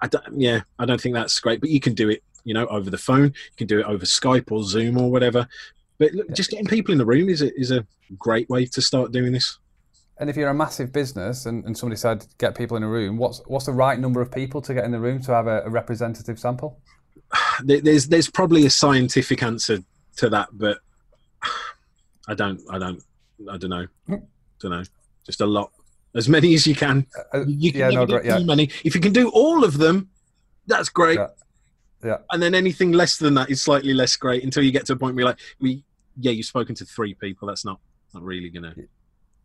[0.00, 2.66] I don't, yeah, I don't think that's great, but you can do it you know,
[2.66, 3.26] over the phone.
[3.26, 5.46] You can do it over Skype or Zoom or whatever.
[5.98, 7.86] But look, just getting people in the room is a, is a
[8.18, 9.58] great way to start doing this.
[10.18, 13.16] And if you're a massive business and, and somebody said get people in a room,
[13.16, 15.62] what's what's the right number of people to get in the room to have a,
[15.62, 16.80] a representative sample?
[17.64, 19.78] There's there's probably a scientific answer
[20.16, 20.78] to that, but
[22.28, 23.02] I don't I don't
[23.50, 23.86] I don't know.
[24.06, 24.16] Hmm.
[24.60, 24.82] don't know.
[25.24, 25.70] Just a lot,
[26.14, 27.06] as many as you can.
[27.16, 28.38] Uh, uh you can yeah, no, great, yeah.
[28.38, 28.70] too many.
[28.84, 30.10] If you can do all of them,
[30.66, 31.18] That's great.
[31.18, 31.28] Yeah.
[32.04, 32.18] Yeah.
[32.32, 34.96] And then anything less than that is slightly less great until you get to a
[34.96, 35.84] point where you're like, we,
[36.18, 37.46] yeah, you've spoken to three people.
[37.46, 37.78] That's not
[38.12, 38.74] not really gonna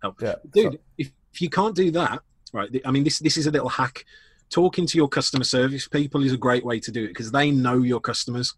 [0.01, 0.35] help, Yeah.
[0.51, 0.73] dude.
[0.73, 2.21] So- if if you can't do that,
[2.53, 2.69] right?
[2.83, 4.05] I mean, this this is a little hack.
[4.49, 7.51] Talking to your customer service people is a great way to do it because they
[7.51, 8.55] know your customers.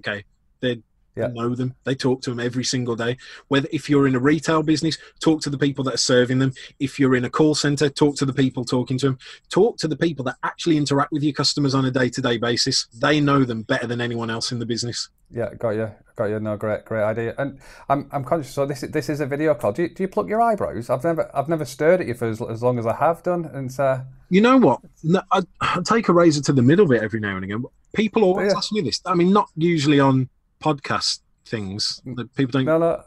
[0.00, 0.24] Okay,
[0.60, 0.82] they
[1.16, 1.26] Yeah.
[1.28, 1.74] know them.
[1.84, 3.16] They talk to them every single day.
[3.48, 6.52] Whether if you're in a retail business, talk to the people that are serving them.
[6.78, 9.18] If you're in a call center, talk to the people talking to them.
[9.50, 12.86] Talk to the people that actually interact with your customers on a day-to-day basis.
[12.94, 15.08] They know them better than anyone else in the business.
[15.30, 16.38] Yeah, got you, got you.
[16.38, 17.34] No, great, great idea.
[17.38, 18.52] And I'm, I'm conscious.
[18.52, 19.72] So this, is this is a video call.
[19.72, 20.90] Do you, do you pluck your eyebrows?
[20.90, 23.44] I've never, I've never stared at you for as, as long as I have done.
[23.46, 24.80] And uh, You know what?
[25.02, 27.64] No, I, I take a razor to the middle of it every now and again.
[27.94, 28.58] People always Yeah.
[28.58, 29.00] ask me this.
[29.04, 30.28] I mean, not usually on
[30.62, 32.00] podcast things.
[32.16, 32.64] that People don't.
[32.66, 33.02] no, no.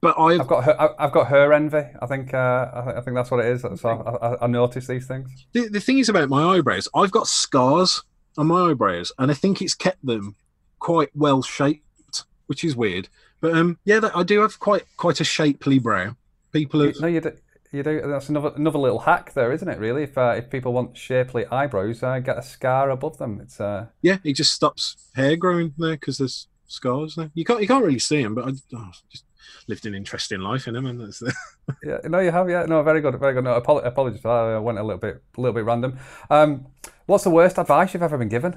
[0.00, 1.82] But I've I've got her, I've got her envy.
[2.00, 3.62] I think, uh, I, think I think that's what it is.
[3.62, 5.30] So I, I, I notice these things.
[5.52, 6.88] the, the thing is about my eyebrows.
[6.94, 8.02] I've got scars
[8.36, 10.36] on my eyebrows, and I think it's kept them
[10.78, 13.08] quite well shaped, which is weird.
[13.40, 16.16] But um, yeah, I do have quite quite a shapely brow.
[16.52, 17.32] People have, No, you do.
[17.74, 18.00] You do.
[18.06, 19.80] That's another another little hack there, isn't it?
[19.80, 23.40] Really, if uh, if people want shapely eyebrows, uh, get a scar above them.
[23.42, 27.32] It's uh, yeah, it just stops hair growing there because there's scars there.
[27.34, 29.24] You can't you can't really see them, but I oh, just
[29.66, 31.34] lived an interesting life in them, and that's the,
[31.84, 31.98] yeah.
[32.04, 32.48] No, you have.
[32.48, 32.64] Yeah.
[32.66, 33.18] No, very good.
[33.18, 33.42] Very good.
[33.42, 34.56] No, apol- apologies for that.
[34.56, 35.98] I went a little bit a little bit random.
[36.30, 36.68] Um,
[37.06, 38.56] what's the worst advice you've ever been given?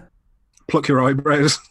[0.67, 1.59] pluck your eyebrows.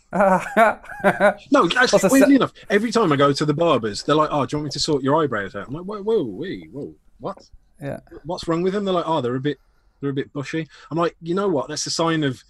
[1.53, 4.57] No, actually, weirdly enough, every time I go to the barbers, they're like, "Oh, do
[4.57, 7.39] you want me to sort your eyebrows out?" I'm like, "Whoa, whoa, wee, whoa, what?
[7.81, 8.01] Yeah.
[8.25, 9.59] What's wrong with them?" They're like, "Oh, they're a bit,
[10.01, 11.69] they're a bit bushy." I'm like, "You know what?
[11.69, 12.43] That's a sign of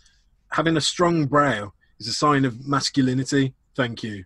[0.53, 1.73] having a strong brow.
[1.99, 3.55] Is a sign of masculinity.
[3.75, 4.25] Thank you."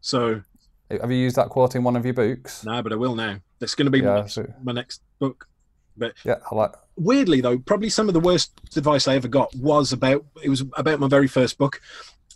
[0.00, 0.42] So,
[0.90, 2.64] Have you used that quote in one of your books?
[2.64, 3.36] nah, but I will now.
[3.58, 5.48] That's going to be my, Yeah, next, so- my next book.
[5.96, 6.72] But yeah, I like.
[6.96, 10.60] weirdly though probably some of the worst advice i ever got was about it was
[10.76, 11.80] about my very first book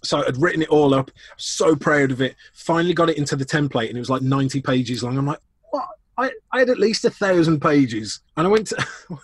[0.04, 3.44] so i'd written it all up so proud of it finally got it into the
[3.44, 6.78] template and it was like 90 pages long i'm like what i, I had at
[6.78, 8.86] least a thousand pages and i went to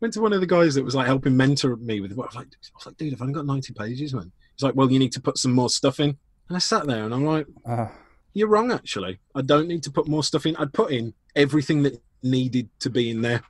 [0.00, 2.18] went to one of the guys that was like helping mentor me with it.
[2.18, 4.32] I was like, I was like, dude, I've only got 90 pages, man.
[4.54, 6.16] He's like, well, you need to put some more stuff in.
[6.48, 7.88] And I sat there and I'm like, Uh,
[8.34, 9.18] you're wrong, actually.
[9.34, 10.56] I don't need to put more stuff in.
[10.56, 13.42] I'd put in everything that needed to be in there.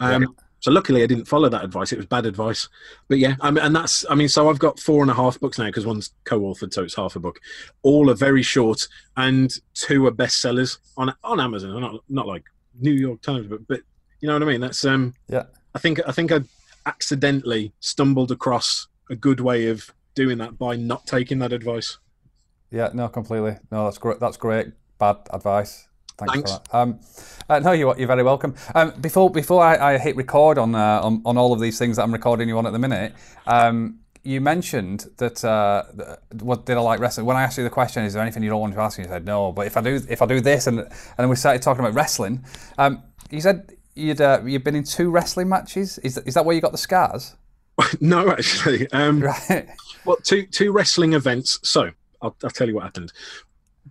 [0.00, 0.36] Um,
[0.66, 1.92] So luckily, I didn't follow that advice.
[1.92, 2.68] It was bad advice.
[3.06, 5.38] But yeah, I mean, and that's, I mean, so I've got four and a half
[5.38, 7.38] books now because one's co-authored, so it's half a book.
[7.84, 11.80] All are very short, and two are bestsellers on on Amazon.
[11.80, 12.42] Not not like
[12.80, 13.82] New York Times, but but
[14.18, 14.60] you know what I mean.
[14.60, 15.14] That's um.
[15.28, 15.44] Yeah.
[15.76, 16.40] I think I think I
[16.84, 21.98] accidentally stumbled across a good way of doing that by not taking that advice.
[22.72, 23.56] yeah, no, completely.
[23.70, 24.18] No, that's great.
[24.18, 24.72] That's great.
[24.98, 25.86] Bad advice.
[26.18, 26.52] Thanks, Thanks.
[26.52, 26.74] for that.
[26.74, 27.00] Um,
[27.48, 28.54] uh, no, you're, you're very welcome.
[28.74, 31.96] Um, before before I, I hit record on, uh, on on all of these things
[31.96, 33.14] that I'm recording you on at the minute,
[33.46, 35.84] um, you mentioned that uh,
[36.40, 37.26] what did I like wrestling?
[37.26, 38.98] When I asked you the question, is there anything you don't want to ask?
[38.98, 41.28] me?" You said no, but if I do if I do this, and and then
[41.28, 42.44] we started talking about wrestling,
[42.78, 45.98] um, you said you'd uh, you've been in two wrestling matches.
[45.98, 47.36] Is that, is that where you got the scars?
[48.00, 49.68] no, actually, um, Right.
[50.04, 51.60] well, two two wrestling events.
[51.62, 51.90] So
[52.22, 53.12] I'll, I'll tell you what happened.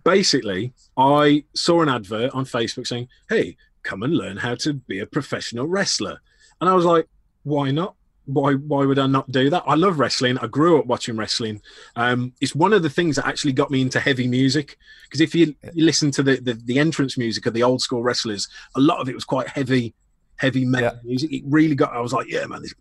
[0.04, 4.98] Basically, I saw an advert on Facebook saying, "Hey, come and learn how to be
[5.00, 6.18] a professional wrestler,"
[6.60, 7.08] and I was like,
[7.44, 7.94] "Why not?
[8.26, 9.62] Why why would I not do that?
[9.66, 10.36] I love wrestling.
[10.38, 11.62] I grew up watching wrestling.
[11.94, 14.76] Um, it's one of the things that actually got me into heavy music.
[15.04, 18.02] Because if you, you listen to the, the the entrance music of the old school
[18.02, 19.94] wrestlers, a lot of it was quite heavy."
[20.38, 21.00] Heavy metal Yeah.
[21.02, 21.32] music.
[21.32, 21.94] It really got.
[21.94, 22.74] I was like, "Yeah, man." This,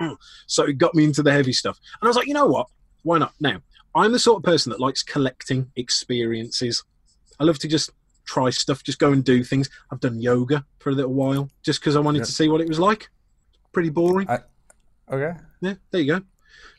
[0.46, 2.66] so it got me into the heavy stuff, and I was like, "You know what?
[3.02, 3.58] Why not?" Now,
[3.94, 6.84] I'm the sort of person that likes collecting experiences.
[7.38, 7.90] I love to just
[8.24, 9.68] try stuff, just go and do things.
[9.90, 12.24] I've done yoga for a little while just because I wanted Yeah.
[12.24, 13.08] to see what it was like.
[13.72, 14.28] Pretty boring.
[14.28, 14.42] I-
[15.12, 15.38] Okay.
[15.60, 16.22] yeah, there you go.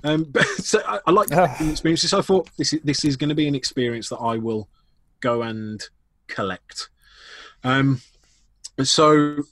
[0.04, 2.10] Um, but so I, I like collecting experiences.
[2.10, 4.68] So I thought this is, this is going to be an experience that I will
[5.20, 5.84] go and
[6.28, 6.90] collect.
[7.64, 8.02] Um,
[8.80, 9.44] and so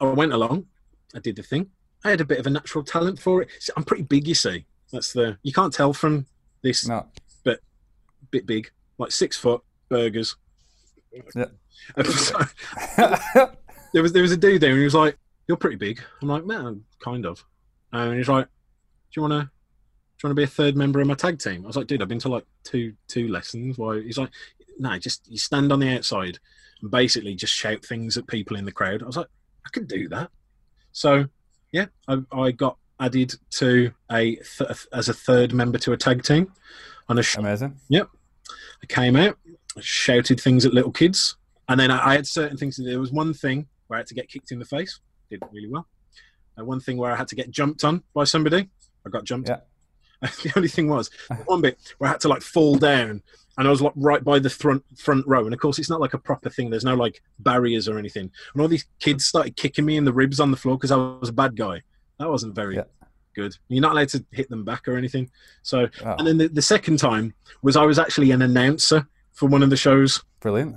[0.00, 0.66] I went along.
[1.14, 1.70] I did the thing.
[2.04, 3.48] I had a bit of a natural talent for it.
[3.58, 4.66] See, I'm pretty big, you see.
[4.92, 6.26] That's the you can't tell from
[6.64, 7.06] this No.
[7.44, 10.34] bit big, like six foot burgers.
[11.36, 11.44] Yeah.
[12.04, 12.38] So
[13.92, 16.26] there was there was a dude there, and he was like, "You're pretty big." I'm
[16.28, 17.44] like, "Man, kind of."
[17.92, 19.48] And he's like, "Do you want to?" Do
[20.22, 21.64] you want to be a third member of my tag team?
[21.64, 23.76] I was like, dude, I've been to like two two lessons.
[23.78, 24.00] Why?
[24.00, 24.30] He's like,
[24.78, 26.38] no, just you stand on the outside
[26.80, 29.02] and basically just shout things at people in the crowd.
[29.02, 29.26] I was like,
[29.66, 30.30] I could do that.
[30.92, 31.26] So,
[31.72, 36.22] yeah, I, I got added to a th- as a third member to a tag
[36.22, 36.52] team
[37.08, 37.76] on a sh- Amazing.
[37.88, 38.08] Yep.
[38.82, 39.38] I came out,
[39.80, 41.36] shouted things at little kids,
[41.68, 42.76] and then I, I had certain things.
[42.76, 45.68] There was one thing where I had to get kicked in the face, did really
[45.68, 45.86] well.
[46.58, 48.68] Uh, one thing where I had to get jumped on by somebody,
[49.06, 49.48] I got jumped.
[49.48, 49.60] Yeah.
[50.20, 51.10] the only thing was
[51.46, 53.22] one bit where I had to like fall down,
[53.58, 55.44] and I was like right by the front front row.
[55.44, 56.70] And of course, it's not like a proper thing.
[56.70, 58.30] There's no like barriers or anything.
[58.52, 60.96] And all these kids started kicking me in the ribs on the floor because I
[60.96, 61.82] was a bad guy.
[62.18, 62.84] That wasn't very Yeah.
[63.34, 63.56] good.
[63.68, 65.30] You're not allowed to hit them back or anything.
[65.62, 69.46] So, Oh, and then the, the second time was I was actually an announcer for
[69.48, 70.22] one of the shows.
[70.40, 70.76] brilliant.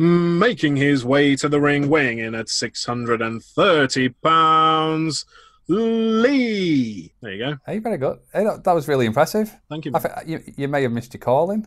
[0.00, 5.26] Making his way to the ring, weighing in at 630 pounds,
[5.66, 7.12] Lee.
[7.20, 7.56] There you go.
[7.66, 8.20] Hey, very good.
[8.32, 9.52] Hey, that, that was really impressive.
[9.68, 9.92] Thank you.
[9.92, 11.66] Think you, you may have missed your calling.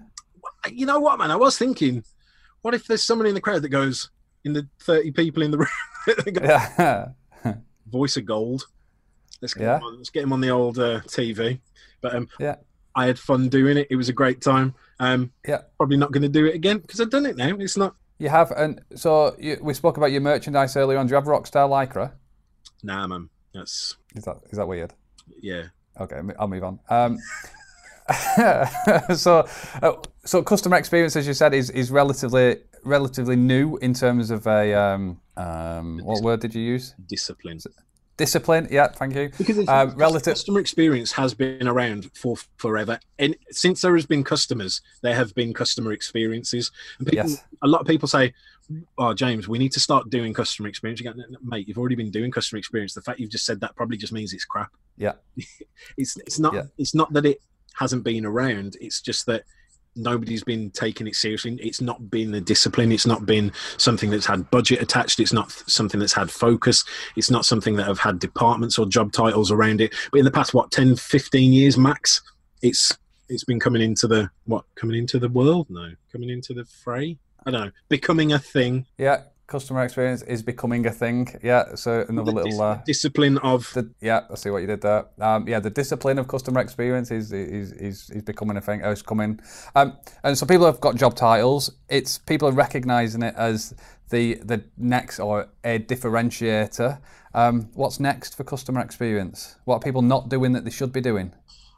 [0.71, 1.29] You know what, man?
[1.29, 2.03] I was thinking,
[2.61, 4.09] what if there's someone in the crowd that goes,
[4.45, 5.67] in the 30 people in the room,
[6.33, 7.07] go, Yeah.
[7.91, 8.65] voice of gold.
[9.41, 9.77] Let's get, Yeah.
[9.77, 11.59] him, on, let's get him on the old uh, TV.
[12.01, 12.55] But um, Yeah.
[12.95, 13.87] I had fun doing it.
[13.89, 14.73] It was a great time.
[14.99, 15.61] Um, Yeah.
[15.77, 17.55] Probably not going to do it again because I've done it now.
[17.59, 17.95] It's not.
[18.19, 21.07] You have, and so you, we spoke about your merchandise earlier on.
[21.07, 22.11] Do you have Rockstar Lycra?
[22.83, 23.29] Nah, man.
[23.53, 24.93] That's Is that is that weird?
[25.41, 25.63] yeah.
[25.99, 26.79] Okay, I'll move on.
[26.89, 27.17] Um,
[29.15, 29.47] so,
[29.81, 29.93] uh,
[30.25, 34.73] so customer experience, as you said, is, is relatively relatively new in terms of a
[34.73, 36.93] um, um, what word did you use?
[37.07, 37.59] Discipline.
[38.17, 38.67] Discipline.
[38.69, 39.31] Yeah, thank you.
[39.37, 40.33] Because it's, Um, relative.
[40.33, 45.33] customer experience has been around for forever, and since there has been customers, there have
[45.33, 46.71] been customer experiences.
[46.99, 47.43] And people, Yes.
[47.63, 48.33] a lot of people say,
[48.97, 51.77] "Oh, James, we need to start doing customer experience." You go, "No, no, mate, you've
[51.79, 52.93] already been doing customer experience.
[52.93, 54.71] The fact you've just said that probably just means it's crap.
[54.97, 55.13] Yeah.
[55.97, 56.63] it's it's not Yeah.
[56.77, 57.41] it's not that it
[57.75, 58.77] hasn't been around.
[58.81, 59.45] It's just that
[59.95, 61.57] nobody's been taking it seriously.
[61.61, 62.91] It's not been a discipline.
[62.91, 65.19] It's not been something that's had budget attached.
[65.19, 66.83] It's not something that's had focus.
[67.15, 69.93] It's not something that have had departments or job titles around it.
[70.11, 72.21] But in the past, what 10, 15 years max,
[72.61, 72.97] it's
[73.29, 75.67] it's been coming into the what coming into the world?
[75.69, 77.17] No, coming into the fray.
[77.45, 78.85] I don't know, becoming a thing.
[78.97, 81.19] Yeah, customer experience is becoming a thing.
[81.43, 82.61] Yeah, so another The dis- little.
[82.61, 85.05] Uh, discipline of the, yeah, I see what you did there.
[85.19, 88.81] Um, yeah, the discipline of customer experience is is is, is becoming a thing.
[88.83, 89.39] Oh, it's coming.
[89.75, 89.87] Um,
[90.23, 91.63] and so people have got job titles.
[91.89, 93.73] It's people are recognizing it as
[94.09, 96.99] the the next or a differentiator.
[97.33, 99.55] Um, what's next for customer experience?
[99.65, 101.33] What are people not doing that they should be doing?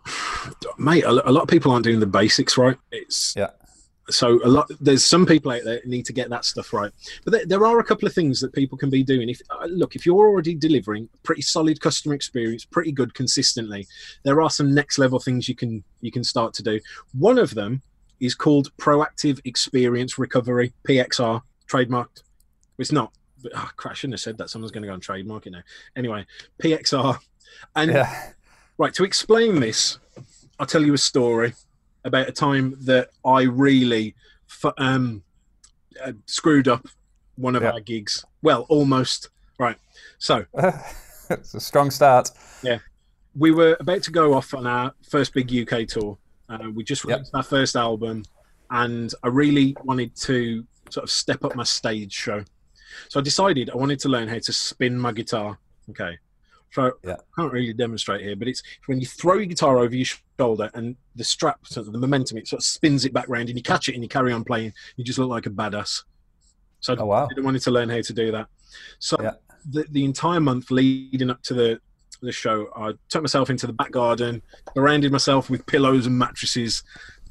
[0.77, 1.03] mate.
[1.05, 2.77] A lot of people aren't doing the basics right.
[2.91, 3.49] It's Yeah.
[4.09, 6.91] So a lot there's some people out there that need to get that stuff right.
[7.23, 9.29] But there, there are a couple of things that people can be doing.
[9.29, 13.87] If uh, look if you're already delivering pretty solid customer experience pretty good consistently
[14.23, 16.79] there are some next level things you can you can start to do.
[17.13, 17.81] One of them
[18.19, 22.23] is called proactive experience recovery pxr trademarked.
[22.77, 24.49] It's not but, oh, crap, I shouldn't have said that.
[24.49, 25.63] Someone's going to go and trademark it now.
[25.95, 26.25] Anyway
[26.61, 27.17] pxr
[27.75, 28.31] and Yeah,
[28.77, 29.99] Right, to explain this,
[30.59, 31.53] I'll tell you a story
[32.05, 34.15] about a time that I really
[34.47, 35.23] fu- um,
[36.03, 36.87] uh, screwed up
[37.35, 37.71] one of Yeah.
[37.71, 38.25] our gigs.
[38.41, 39.29] Well, almost.
[39.59, 39.77] Right.
[40.17, 40.45] So
[41.29, 42.29] it's a strong start.
[42.63, 42.79] Yeah,
[43.35, 46.17] we were about to go off on our first big UK tour.
[46.49, 47.17] Uh, we just Yep.
[47.17, 48.23] released our first album,
[48.69, 52.43] and I really wanted to sort of step up my stage show.
[53.09, 55.57] So I decided I wanted to learn how to spin my guitar.
[55.91, 56.17] Okay.
[56.73, 57.13] So Yeah.
[57.13, 60.07] I can't really demonstrate here, but it's when you throw your guitar over your
[60.39, 63.49] shoulder and the strap, sort of the momentum, it sort of spins it back round
[63.49, 64.73] and you catch it and you carry on playing.
[64.97, 66.03] You just look like a badass.
[66.79, 67.29] So Oh wow.
[67.37, 68.47] I wanted to learn how to do that.
[68.99, 69.33] So Yeah.
[69.69, 71.79] the, the entire month leading up to the
[72.21, 74.41] the show, I took myself into the back garden,
[74.73, 76.81] surrounded myself with pillows and mattresses,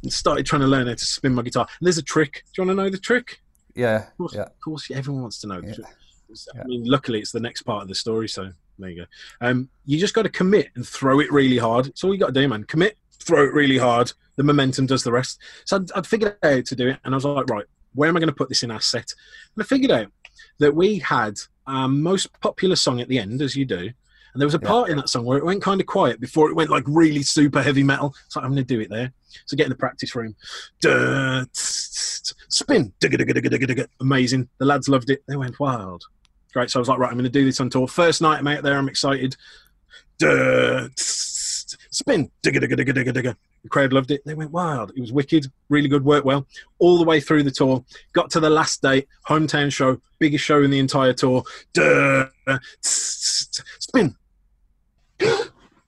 [0.03, 1.67] and started trying to learn how to spin my guitar.
[1.81, 2.45] And there's a trick.
[2.53, 3.41] Do you want to know the trick?
[3.75, 4.43] Yeah, Of course, yeah.
[4.43, 5.63] of course everyone wants to know.
[5.63, 5.75] the Yeah.
[5.77, 5.87] trick.
[6.63, 8.53] I mean, luckily, it's the next part of the story, so
[8.83, 9.07] there you go.
[9.41, 11.87] Um, you just got to commit and throw it really hard.
[11.87, 12.65] It's all you got to do, man.
[12.65, 14.13] Commit, throw it really hard.
[14.37, 15.39] The momentum does the rest.
[15.65, 18.09] So I'd, I'd figured out how to do it, and I was like, right, where
[18.09, 19.13] am I going to put this in our set?
[19.55, 20.09] And I figured out
[20.59, 21.35] that we had
[21.67, 23.91] our most popular song at the end, as you do.
[24.35, 24.69] And there was a Yeah.
[24.69, 27.23] part in that song where it went kind of quiet before it went like really
[27.23, 28.15] super heavy metal.
[28.29, 29.13] So I'm going to do it there.
[29.45, 30.35] So get in the practice room.
[30.81, 32.95] Duh, tss, tss, spin.
[32.99, 33.87] Digga, digga, digga, digga, digga.
[34.01, 34.49] Amazing.
[34.59, 35.23] The lads loved it.
[35.29, 36.05] They went wild.
[36.53, 36.71] Great.
[36.71, 37.89] So I was like, right, I'm going to do this on tour.
[37.89, 38.77] First night I'm out there.
[38.77, 39.37] I'm excited.
[40.19, 42.31] Duh, spin.
[42.43, 43.37] Digga, digga, digga, digga, digga.
[43.63, 44.23] The crowd loved it.
[44.25, 44.93] They went wild.
[44.97, 45.47] It was wicked.
[45.69, 46.05] Really good.
[46.05, 46.47] Worked well.
[46.79, 47.85] All the way through the tour.
[48.13, 49.09] Got to the last date.
[49.29, 50.01] Hometown show.
[50.19, 51.45] Biggest show in the entire tour.
[51.73, 52.27] Duh,
[52.81, 54.17] spin.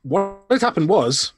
[0.03, 1.33] what happened was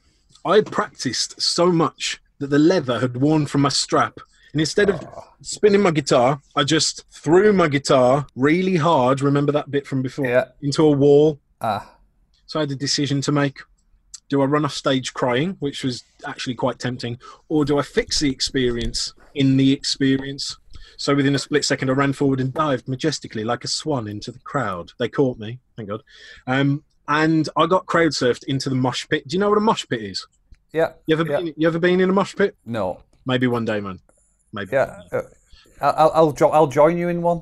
[0.45, 4.19] I practiced so much that the leather had worn from my strap.
[4.57, 5.07] And instead of
[5.43, 9.21] spinning my guitar, I just threw my guitar really hard.
[9.21, 10.25] Remember that bit from before?
[10.25, 10.45] Yeah.
[10.63, 11.39] Into a wall.
[11.61, 11.95] Ah,
[12.47, 13.59] So I had a decision to make.
[14.29, 18.19] Do I run off stage crying, which was actually quite tempting, or do I fix
[18.19, 20.57] the experience in the experience?
[20.97, 24.31] So within a split second, I ran forward and dived majestically like a swan into
[24.31, 24.91] the crowd.
[24.97, 26.01] They caught me, thank God.
[26.47, 29.27] Um, and I got crowd surfed into the mosh pit.
[29.27, 30.25] Do you know what a mosh pit is?
[30.73, 30.93] Yeah.
[31.05, 31.37] You ever yeah.
[31.37, 31.53] been?
[31.57, 32.57] You ever been in a mosh pit?
[32.65, 33.03] No.
[33.27, 33.99] Maybe one day, man.
[34.53, 34.69] Maybe.
[34.73, 34.99] Yeah.
[35.11, 35.21] Uh,
[35.81, 37.41] I'll I'll, jo- I'll join you in one.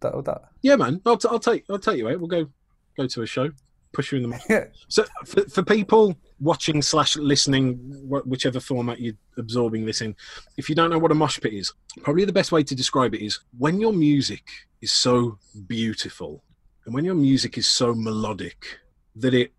[0.00, 0.42] That, would that.
[0.62, 1.00] Yeah, man.
[1.04, 2.18] I'll, t- I'll take I'll take you out.
[2.18, 2.48] We'll go
[2.96, 3.50] go to a show.
[3.92, 4.42] Push you in the mosh.
[4.50, 4.64] Yeah.
[4.88, 7.76] So for, for people watching slash listening,
[8.08, 10.14] wh- whichever format you're absorbing this in,
[10.58, 11.72] if you don't know what a mosh pit is,
[12.02, 14.44] probably the best way to describe it is when your music
[14.82, 16.44] is so beautiful
[16.84, 18.78] and when your music is so melodic
[19.16, 19.52] that it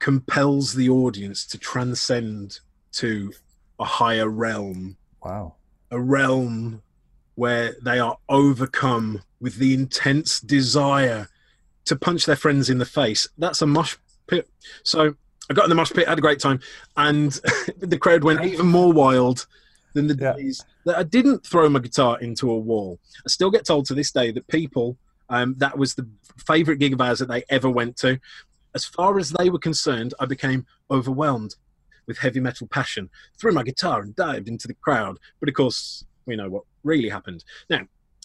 [0.00, 2.58] compels the audience to transcend
[2.92, 3.32] to
[3.78, 5.54] a higher realm, Wow.
[5.90, 6.82] A realm
[7.34, 11.28] where they are overcome with the intense desire
[11.84, 13.28] to punch their friends in the face.
[13.38, 14.48] That's a mosh pit.
[14.82, 15.14] So
[15.50, 16.60] I got in the mosh pit, had a great time,
[16.96, 17.32] and
[17.78, 19.46] the crowd went even more wild
[19.94, 20.34] than the Yeah.
[20.34, 22.98] days that I didn't throw my guitar into a wall.
[23.24, 24.96] I still get told to this day that people,
[25.28, 26.08] um, that was the
[26.46, 28.18] favourite gig of ours that they ever went to.
[28.74, 31.54] As far as they were concerned, I became overwhelmed
[32.08, 35.18] with heavy metal passion, threw my guitar and dived into the crowd.
[35.38, 37.44] But of course, we know what really happened.
[37.70, 37.82] Now,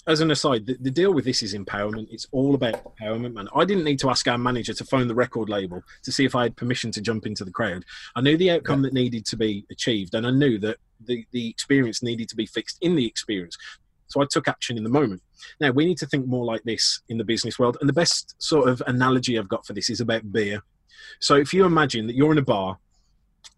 [0.08, 2.08] as an aside, the, the deal with this is empowerment.
[2.12, 3.48] It's all about empowerment, man.
[3.56, 6.36] I didn't need to ask our manager to phone the record label to see if
[6.36, 7.86] I had permission to jump into the crowd.
[8.16, 11.50] I knew the outcome that needed to be achieved, and I knew that the, the
[11.50, 13.58] experience needed to be fixed in the experience.
[14.08, 15.22] So I took action in the moment.
[15.60, 17.78] Now, we need to think more like this in the business world.
[17.80, 20.62] And the best sort of analogy I've got for this is about beer.
[21.20, 22.78] So if you imagine that you're in a bar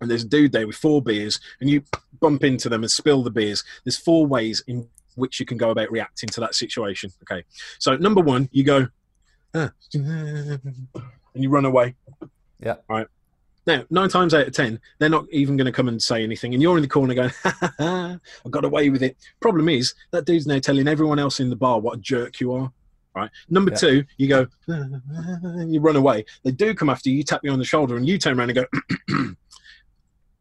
[0.02, 1.84] and there's a dude there with four beers and you
[2.20, 5.70] bump into them and spill the beers, there's four ways in which you can go
[5.70, 7.10] about reacting to that situation.
[7.24, 7.44] Okay.
[7.80, 8.88] So number one, you go,
[9.54, 11.96] "Ah," and you run away.
[12.60, 12.76] Yeah.
[12.90, 13.08] All right.
[13.68, 16.54] Now, nine times out of ten, they're not even going to come and say anything,
[16.54, 19.70] and you're in the corner going, ha, ha, ha, "I got away with it." Problem
[19.70, 22.72] is, that dude's now telling everyone else in the bar what a jerk you are.
[23.16, 23.32] Right.
[23.50, 23.78] Number Yeah.
[23.78, 26.26] two, you go, and you run away.
[26.44, 28.52] They do come after you, you tap you on the shoulder, and you turn around
[28.56, 28.68] and
[29.10, 29.26] go,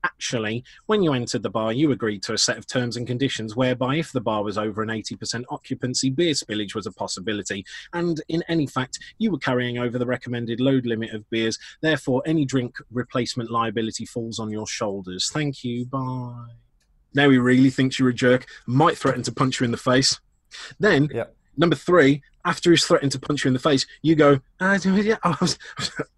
[0.04, 3.56] Actually, when you entered the bar, you agreed to a set of terms and conditions
[3.56, 7.64] whereby if the bar was over an 80% occupancy, beer spillage was a possibility.
[7.94, 11.58] And in any fact, you were carrying over the recommended load limit of beers.
[11.80, 15.30] Therefore, any drink replacement liability falls on your shoulders.
[15.32, 15.86] Thank you.
[15.86, 16.52] Bye.
[17.14, 20.20] Now he really thinks you're a jerk, might threaten to punch you in the face.
[20.78, 21.24] Then, Yeah.
[21.56, 25.16] Number three, after he's threatened to punch you in the face, you go, ah, yeah,
[25.24, 25.58] I was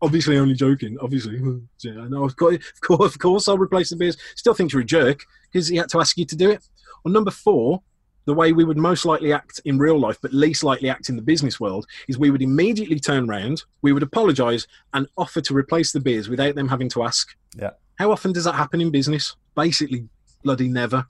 [0.02, 0.96] obviously only joking.
[1.00, 1.38] Obviously,
[1.80, 2.24] yeah, I know.
[2.24, 4.16] Of course, of course, of course, I'll replace the beers.
[4.34, 6.66] Still thinks you're a jerk because he had to ask you to do it.
[7.04, 7.82] Or number four,
[8.24, 11.16] the way we would most likely act in real life, but least likely act in
[11.16, 15.54] the business world, is we would immediately turn round, we would apologise, and offer to
[15.54, 17.34] replace the beers without them having to ask.
[17.56, 17.70] Yeah.
[17.94, 19.36] How often does that happen in business?
[19.54, 20.08] Basically,
[20.42, 21.06] bloody never.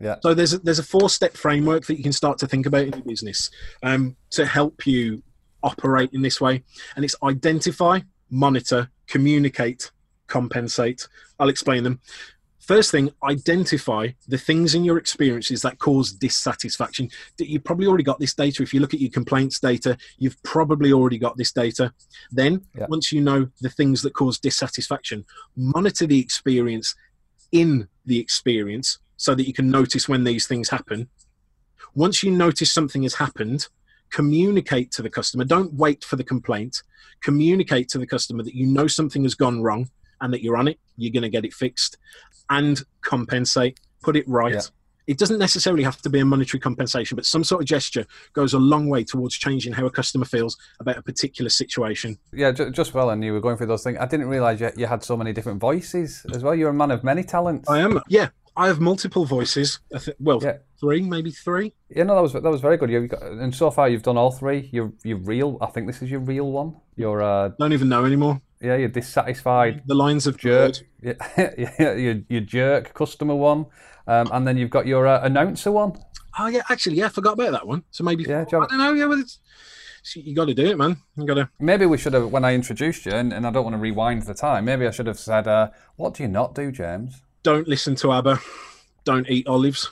[0.00, 0.16] Yeah.
[0.22, 2.82] So there's a, there's a four step framework that you can start to think about
[2.82, 3.50] in your business
[3.82, 5.22] um, to help you
[5.62, 6.62] operate in this way,
[6.96, 9.90] and it's identify, monitor, communicate,
[10.26, 11.06] compensate.
[11.38, 12.00] I'll explain them.
[12.58, 17.10] First thing, identify the things in your experiences that cause dissatisfaction.
[17.38, 18.62] You probably already got this data.
[18.62, 21.92] If you look at your complaints data, you've probably already got this data.
[22.30, 22.86] Then, Yeah.
[22.88, 25.24] once you know the things that cause dissatisfaction,
[25.56, 26.94] monitor the experience
[27.50, 31.08] in the experience so that you can notice when these things happen.
[31.94, 33.68] Once you notice something has happened,
[34.10, 35.44] communicate to the customer.
[35.44, 36.82] Don't wait for the complaint.
[37.22, 39.88] Communicate to the customer that you know something has gone wrong
[40.20, 40.80] and that you're on it.
[40.96, 41.98] You're going to get it fixed
[42.50, 44.54] and compensate, put it right.
[44.54, 44.62] Yeah.
[45.06, 48.54] It doesn't necessarily have to be a monetary compensation, but some sort of gesture goes
[48.54, 52.18] a long way towards changing how a customer feels about a particular situation.
[52.32, 53.98] Yeah, ju- just well, and you were going through those things.
[54.00, 56.56] I didn't realise you, you had so many different voices as well.
[56.56, 57.68] You're a man of many talents.
[57.68, 59.80] I am, yeah, I have multiple voices.
[59.94, 60.58] I thi- well, Yeah.
[60.80, 61.72] three, maybe three.
[61.88, 62.90] Yeah, no, that was that was very good.
[62.90, 64.68] You've got, and so far you've done all three.
[64.72, 65.56] You're you're real.
[65.60, 66.76] I think this is your real one.
[66.96, 68.40] You're uh, Don't even know anymore.
[68.60, 70.74] yeah, you're dissatisfied The lines of jerk.
[71.02, 71.14] Yeah,
[71.58, 73.66] yeah, your your jerk customer one,
[74.06, 75.92] um, and then you've got your uh, announcer one.
[76.38, 77.82] Oh yeah, actually, yeah, I forgot about that one.
[77.90, 78.92] So maybe Yeah, I you have- don't know.
[78.92, 79.38] Yeah, but it's,
[80.14, 80.96] you got to do it, man.
[81.16, 81.48] You got to.
[81.58, 84.22] Maybe we should have when I introduced you, and, and I don't want to rewind
[84.22, 84.64] the time.
[84.66, 88.12] Maybe I should have said, uh, "What do you not do, James?" Don't listen to
[88.12, 88.38] ABBA.
[89.04, 89.90] Don't eat olives.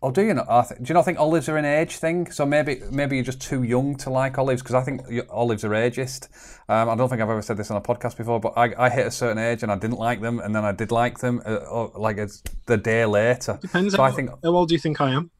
[0.00, 0.48] Or do you not?
[0.48, 2.30] I th- do you not think olives are an age thing?
[2.30, 5.70] So maybe maybe you're just too young to like olives because I think olives are
[5.70, 6.28] ageist.
[6.68, 8.90] Um, I don't think I've ever said this on a podcast before, but I, I
[8.90, 11.42] hit a certain age and I didn't like them, and then I did like them,
[11.44, 13.58] uh, or, like it's the day later.
[13.60, 13.94] Depends.
[13.94, 15.30] So how, I think, how old do you think I am?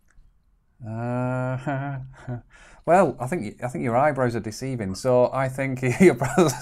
[0.85, 1.99] uh,
[2.87, 4.97] well, I think I think your eyebrows are deceiving.
[4.97, 6.53] So I think you're probably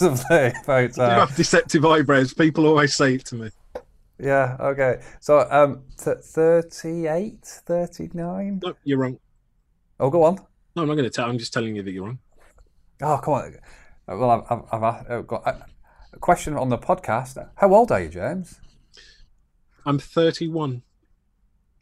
[0.67, 0.97] about.
[0.97, 2.35] You Uh, have deceptive eyebrows.
[2.35, 3.51] People always say it to me.
[4.19, 4.57] Yeah.
[4.61, 5.01] Okay.
[5.21, 8.61] So um, th- 38, 39?
[8.65, 9.19] No, you're wrong.
[10.01, 10.37] Oh, go on.
[10.75, 11.29] No, I'm not going to tell.
[11.29, 12.19] I'm just telling you that you're wrong.
[13.03, 13.55] Oh, come on.
[14.09, 14.43] Uh, Well, I've,
[14.73, 15.47] I've, I've, I've got.
[16.13, 17.37] A question on the podcast.
[17.57, 18.59] How old are you, James?
[19.85, 20.83] I'm 31.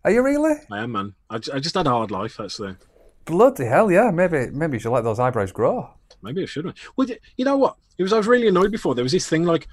[0.05, 0.55] Are you really?
[0.71, 1.15] I am, man.
[1.31, 2.77] I, j- I just had a hard life, actually.
[3.25, 4.11] Bloody hell, yeah.
[4.11, 5.89] Maybe maybe you should let those eyebrows grow.
[6.23, 6.75] Maybe I should.
[6.97, 7.77] Well, you know what?
[7.97, 8.95] It was I was really annoyed before.
[8.95, 9.67] There was this thing like,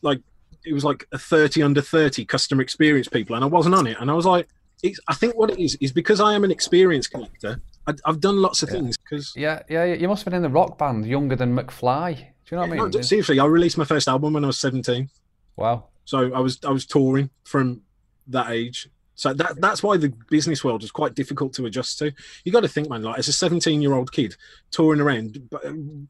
[0.00, 0.20] like
[0.64, 3.96] it was like a 30 under 30 customer experience people, and I wasn't on it.
[4.00, 4.48] And I was like,
[4.82, 7.60] it's, I think what it is is because I am an experience collector.
[7.86, 9.84] I, I've done lots of things because Yeah, yeah.
[9.84, 12.16] You must have been in the rock band younger than McFly.
[12.16, 13.02] Do you know what I No, mean?
[13.02, 15.08] seriously, I released my first album when I was 17.
[15.56, 15.84] Wow.
[16.04, 17.80] So I was I was touring from
[18.26, 18.88] that age.
[19.14, 22.12] So that that's why the business world is quite difficult to adjust to.
[22.44, 23.02] You got to think, man.
[23.02, 24.34] Like as a 17 year old kid
[24.70, 25.38] touring around,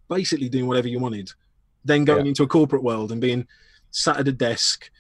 [0.09, 1.31] basically doing whatever you wanted,
[1.85, 2.31] then going Yeah.
[2.31, 3.47] into a corporate world and being
[3.95, 4.91] sat at a desk,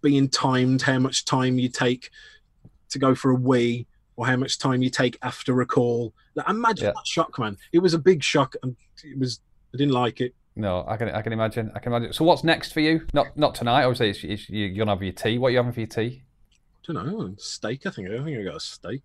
[0.00, 2.10] being timed how much time you take
[2.88, 6.12] to go for a wee or how much time you take after a call.
[6.34, 6.92] Like, imagine Yeah.
[6.94, 7.56] that shock, man.
[7.72, 8.74] It was a big shock, and
[9.04, 9.40] it was
[9.74, 10.34] I didn't like it.
[10.56, 11.70] No, I can I can imagine.
[11.74, 12.12] I can imagine.
[12.12, 13.06] So what's next for you?
[13.14, 13.84] Not not tonight.
[13.84, 15.38] Obviously, it's, it's, you- you're gonna have your tea.
[15.38, 16.22] What are you having for your tea?
[16.88, 17.86] I don't know steak.
[17.86, 19.02] I think I think I got a steak.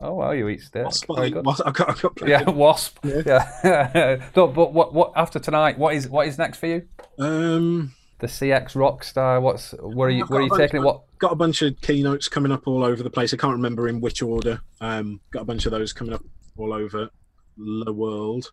[0.00, 0.84] Oh well, you eat steak.
[0.84, 1.44] Wasp, I, good.
[1.44, 2.28] was- I got, I got.
[2.28, 2.98] Yeah, wasp.
[3.04, 3.50] Yeah.
[3.64, 4.28] Yeah.
[4.36, 5.78] no, but what what after tonight?
[5.78, 6.88] What is what is next for you?
[7.18, 9.40] Um, The CX Rockstar.
[9.40, 10.84] What's where are you I've where are you bunch taking it?
[10.84, 11.02] What?
[11.18, 13.32] got a bunch of keynotes coming up all over the place.
[13.34, 14.60] I can't remember in which order.
[14.80, 16.22] Um, got a bunch of those coming up
[16.56, 17.10] all over
[17.56, 18.50] the world.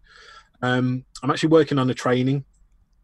[0.62, 2.44] Um, I'm actually working on a training,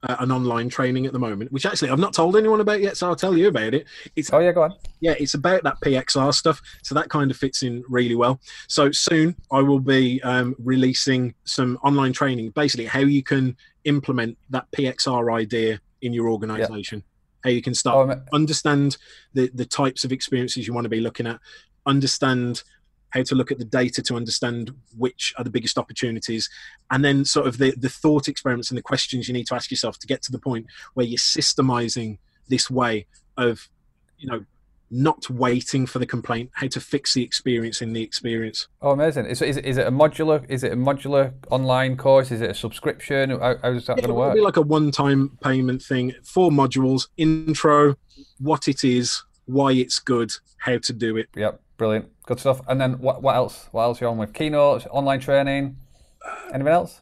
[0.03, 2.97] uh, an online training at the moment, which actually I've not told anyone about yet,
[2.97, 3.85] so I'll tell you about it.
[4.15, 4.73] It's Oh yeah, go on.
[4.99, 6.61] yeah, it's about that PXR stuff.
[6.83, 8.39] So that kind of fits in really well.
[8.67, 14.37] So soon I will be um, releasing some online training, basically how you can implement
[14.51, 17.03] that PXR idea in your organization.
[17.43, 18.97] How you can start Oh, understand
[19.33, 21.39] the the types of experiences you want to be looking at,
[21.85, 22.63] understand
[23.11, 26.49] how to look at the data to understand which are the biggest opportunities,
[26.91, 29.71] and then sort of the the thought experiments and the questions you need to ask
[29.71, 33.05] yourself to get to the point where you're systemizing this way
[33.37, 33.69] of,
[34.17, 34.45] you know,
[34.93, 38.67] not waiting for the complaint, how to fix the experience in the experience.
[38.81, 39.25] Oh, amazing.
[39.25, 40.43] Is, is, it- is it a modular?
[40.49, 42.29] Is it a modular online course?
[42.31, 43.29] Is it a subscription?
[43.31, 46.13] How, how's that going to It'll be like a one-time payment thing.
[46.23, 47.95] Four modules: intro,
[48.39, 51.29] what it is, why it's good, how to do it.
[51.35, 52.59] Yep, brilliant, good stuff.
[52.67, 53.21] And then what?
[53.21, 53.69] What else?
[53.71, 54.33] What else are you on with?
[54.33, 55.77] Keynotes, online training,
[56.53, 57.01] anything else?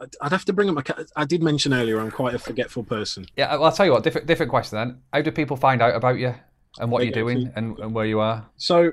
[0.00, 0.82] I'd- I'd have to bring up my.
[1.14, 3.26] I did mention earlier I'm quite a forgetful person.
[3.36, 4.02] Yeah, well, I'll tell you what.
[4.02, 4.98] Different, different question then.
[5.12, 6.34] How do people find out about you
[6.78, 8.46] and what you're doing to- and, and where you are?
[8.56, 8.92] So,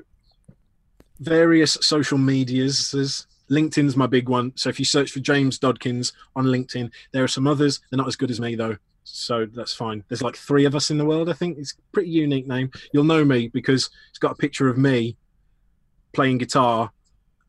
[1.20, 2.90] various social medias.
[2.90, 4.52] There's LinkedIn's my big one.
[4.56, 7.80] So if you search for James Dodkins on LinkedIn, there are some others.
[7.90, 10.04] They're not as good as me though, so that's fine.
[10.08, 11.28] There's like three of us in the world.
[11.28, 12.70] I think it's a pretty unique name.
[12.92, 15.16] You'll know me because it's got a picture of me
[16.12, 16.90] playing guitar,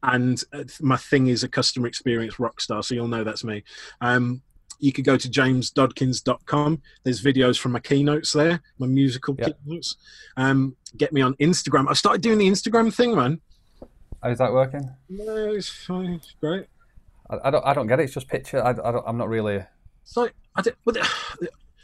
[0.04, 2.82] and uh, my thing is a customer experience rock star.
[2.84, 3.64] So you'll know that's me.
[4.02, 4.42] Um,
[4.80, 6.82] you could go to jamesdodkins.com.
[7.04, 9.50] There's videos from my keynotes there, my musical Yeah.
[9.66, 9.96] keynotes.
[10.38, 11.88] Um, get me on Instagram.
[11.90, 13.42] I started doing the Instagram thing, man.
[14.24, 14.90] How's that working?
[15.10, 16.14] No, it's fine.
[16.14, 16.66] It's great.
[17.30, 17.66] I, I don't.
[17.66, 18.04] I don't get it.
[18.04, 18.64] It's just picture.
[18.64, 19.64] I, I don't, I'm not really.
[20.04, 20.64] So I,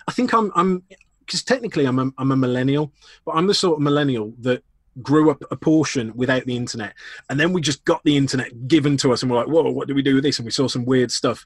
[0.07, 0.83] I think I'm I'm
[1.19, 2.91] because technically I'm a, I'm a millennial,
[3.25, 4.63] but I'm the sort of millennial that
[5.01, 6.93] grew up a portion without the internet,
[7.29, 9.87] and then we just got the internet given to us, and we're like, whoa, what
[9.87, 10.39] do we do with this?
[10.39, 11.45] And we saw some weird stuff.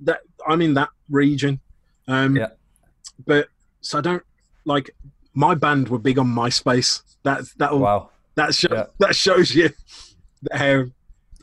[0.00, 1.60] That I'm in that region,
[2.08, 2.48] um, Yeah.
[3.26, 3.48] but
[3.80, 4.22] so I don't
[4.64, 4.94] like
[5.34, 7.02] my band were big on MySpace.
[7.24, 8.10] That that Wow.
[8.34, 8.86] that shows Yeah.
[8.98, 9.70] that shows you
[10.52, 10.84] how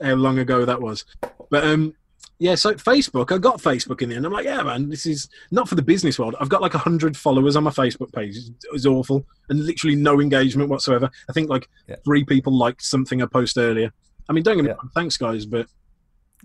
[0.02, 1.06] how long ago that was.
[1.50, 1.94] But um,
[2.40, 2.56] yeah.
[2.56, 4.26] So Facebook, I got Facebook in the end.
[4.26, 6.36] I'm like, yeah, man, this is not for the business world.
[6.40, 8.38] I've got like hundred followers on my Facebook page.
[8.38, 11.10] It's, it's awful, and literally no engagement whatsoever.
[11.30, 11.96] I think like Yeah.
[12.06, 13.92] three people liked something I posted earlier.
[14.30, 15.68] I mean, don't get me wrong, thanks guys, but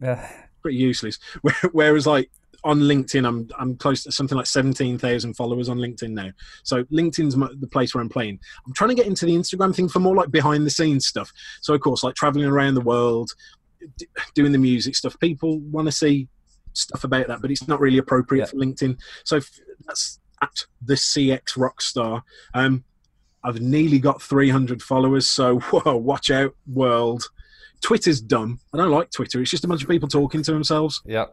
[0.02, 0.28] Yeah.
[0.64, 1.18] Pretty useless.
[1.72, 2.30] Whereas like
[2.64, 6.30] on LinkedIn, I'm I'm close to something like seventeen thousand followers on LinkedIn now.
[6.62, 8.40] So LinkedIn's my, the place where I'm playing.
[8.66, 11.30] I'm trying to get into the Instagram thing for more like behind the scenes stuff.
[11.60, 13.30] So of course, like traveling around the world,
[13.98, 15.18] d- doing the music stuff.
[15.20, 16.26] People want to see
[16.72, 18.46] stuff about that, but it's not really appropriate Yeah.
[18.46, 18.98] for LinkedIn.
[19.24, 19.50] So f-
[19.86, 22.22] that's at the CX Rockstar.
[22.54, 22.82] Um,
[23.44, 27.24] I've nearly got 300 followers, so whoa, watch out, world.
[27.84, 28.58] Twitter's dumb.
[28.72, 29.42] I don't like Twitter.
[29.42, 31.02] It's just a bunch of people talking to themselves.
[31.04, 31.26] Yeah.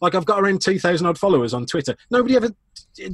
[0.00, 1.96] Like I've got around 2,000 odd followers on Twitter.
[2.10, 2.48] Nobody ever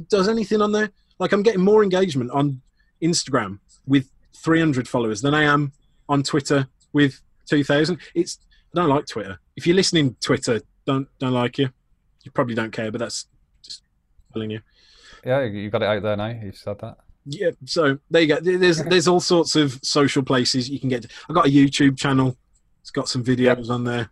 [0.09, 0.89] does anything on there.
[1.19, 2.59] Like I'm getting more engagement on
[3.03, 5.71] Instagram with 300 followers than I am
[6.09, 7.99] on Twitter with 2,000.
[8.15, 8.39] It's
[8.73, 9.39] I don't like Twitter.
[9.55, 11.69] If you're listening, Twitter don't don't like you.
[12.23, 13.27] You probably don't care, but that's
[13.63, 13.83] just
[14.33, 14.61] telling you.
[15.23, 15.43] Yeah.
[15.43, 16.29] You got it out there now.
[16.29, 16.97] You said that.
[17.29, 18.39] Yeah, so there you go.
[18.39, 21.03] There's there's all sorts of social places you can get.
[21.03, 21.09] To.
[21.29, 22.35] I've got a YouTube channel.
[22.87, 24.09] It's got some videos on there.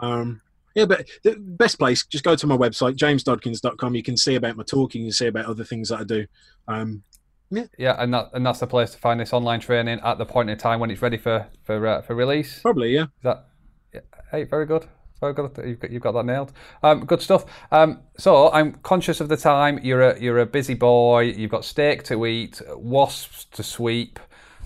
[0.00, 0.42] Um,
[0.74, 3.94] Yeah, but the best place, just go to my website, jamesdodkins.com.
[3.94, 6.26] You can see about my talking, you can see about other things that I do.
[6.68, 7.02] Um,
[7.50, 10.26] yeah, yeah, and that and that's the place to find this online training at the
[10.26, 12.60] point in time when it's ready for for uh, for release.
[12.60, 13.04] Probably, yeah.
[13.04, 13.46] Is that
[13.94, 14.86] yeah, hey, very good.
[15.18, 15.52] Very good.
[15.64, 16.52] You've got, you've got that nailed.
[16.82, 17.46] Um, good stuff.
[17.72, 19.80] Um, so I'm conscious of the time.
[19.82, 21.20] You're a you're a busy boy.
[21.22, 24.20] You've got steak to eat, wasps to sweep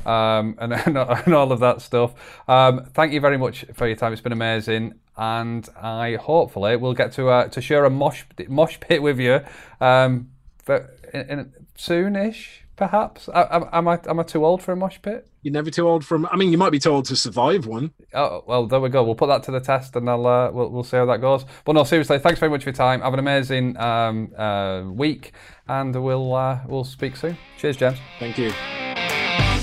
[0.06, 2.14] um, and, and, all of that stuff.
[2.48, 4.12] Um, thank you very much for your time.
[4.12, 8.78] It's been amazing, and I hopefully will get to uh, to share a mosh mosh
[8.80, 9.40] pit with you
[9.80, 10.30] um,
[10.68, 13.28] in, in, soonish, perhaps.
[13.34, 15.26] Am, am I am I too old for a mosh pit?
[15.42, 16.26] You're never too old for.
[16.30, 17.92] I mean, you might be too old to survive one.
[18.12, 19.02] Oh well, there we go.
[19.02, 21.44] We'll put that to the test, and I'll uh, we'll, we'll see how that goes.
[21.64, 23.00] But no, seriously, thanks very much for your time.
[23.00, 25.32] Have an amazing um, uh, week,
[25.68, 27.38] and we'll uh, we'll speak soon.
[27.58, 27.98] Cheers, James.
[28.18, 28.52] Thank you.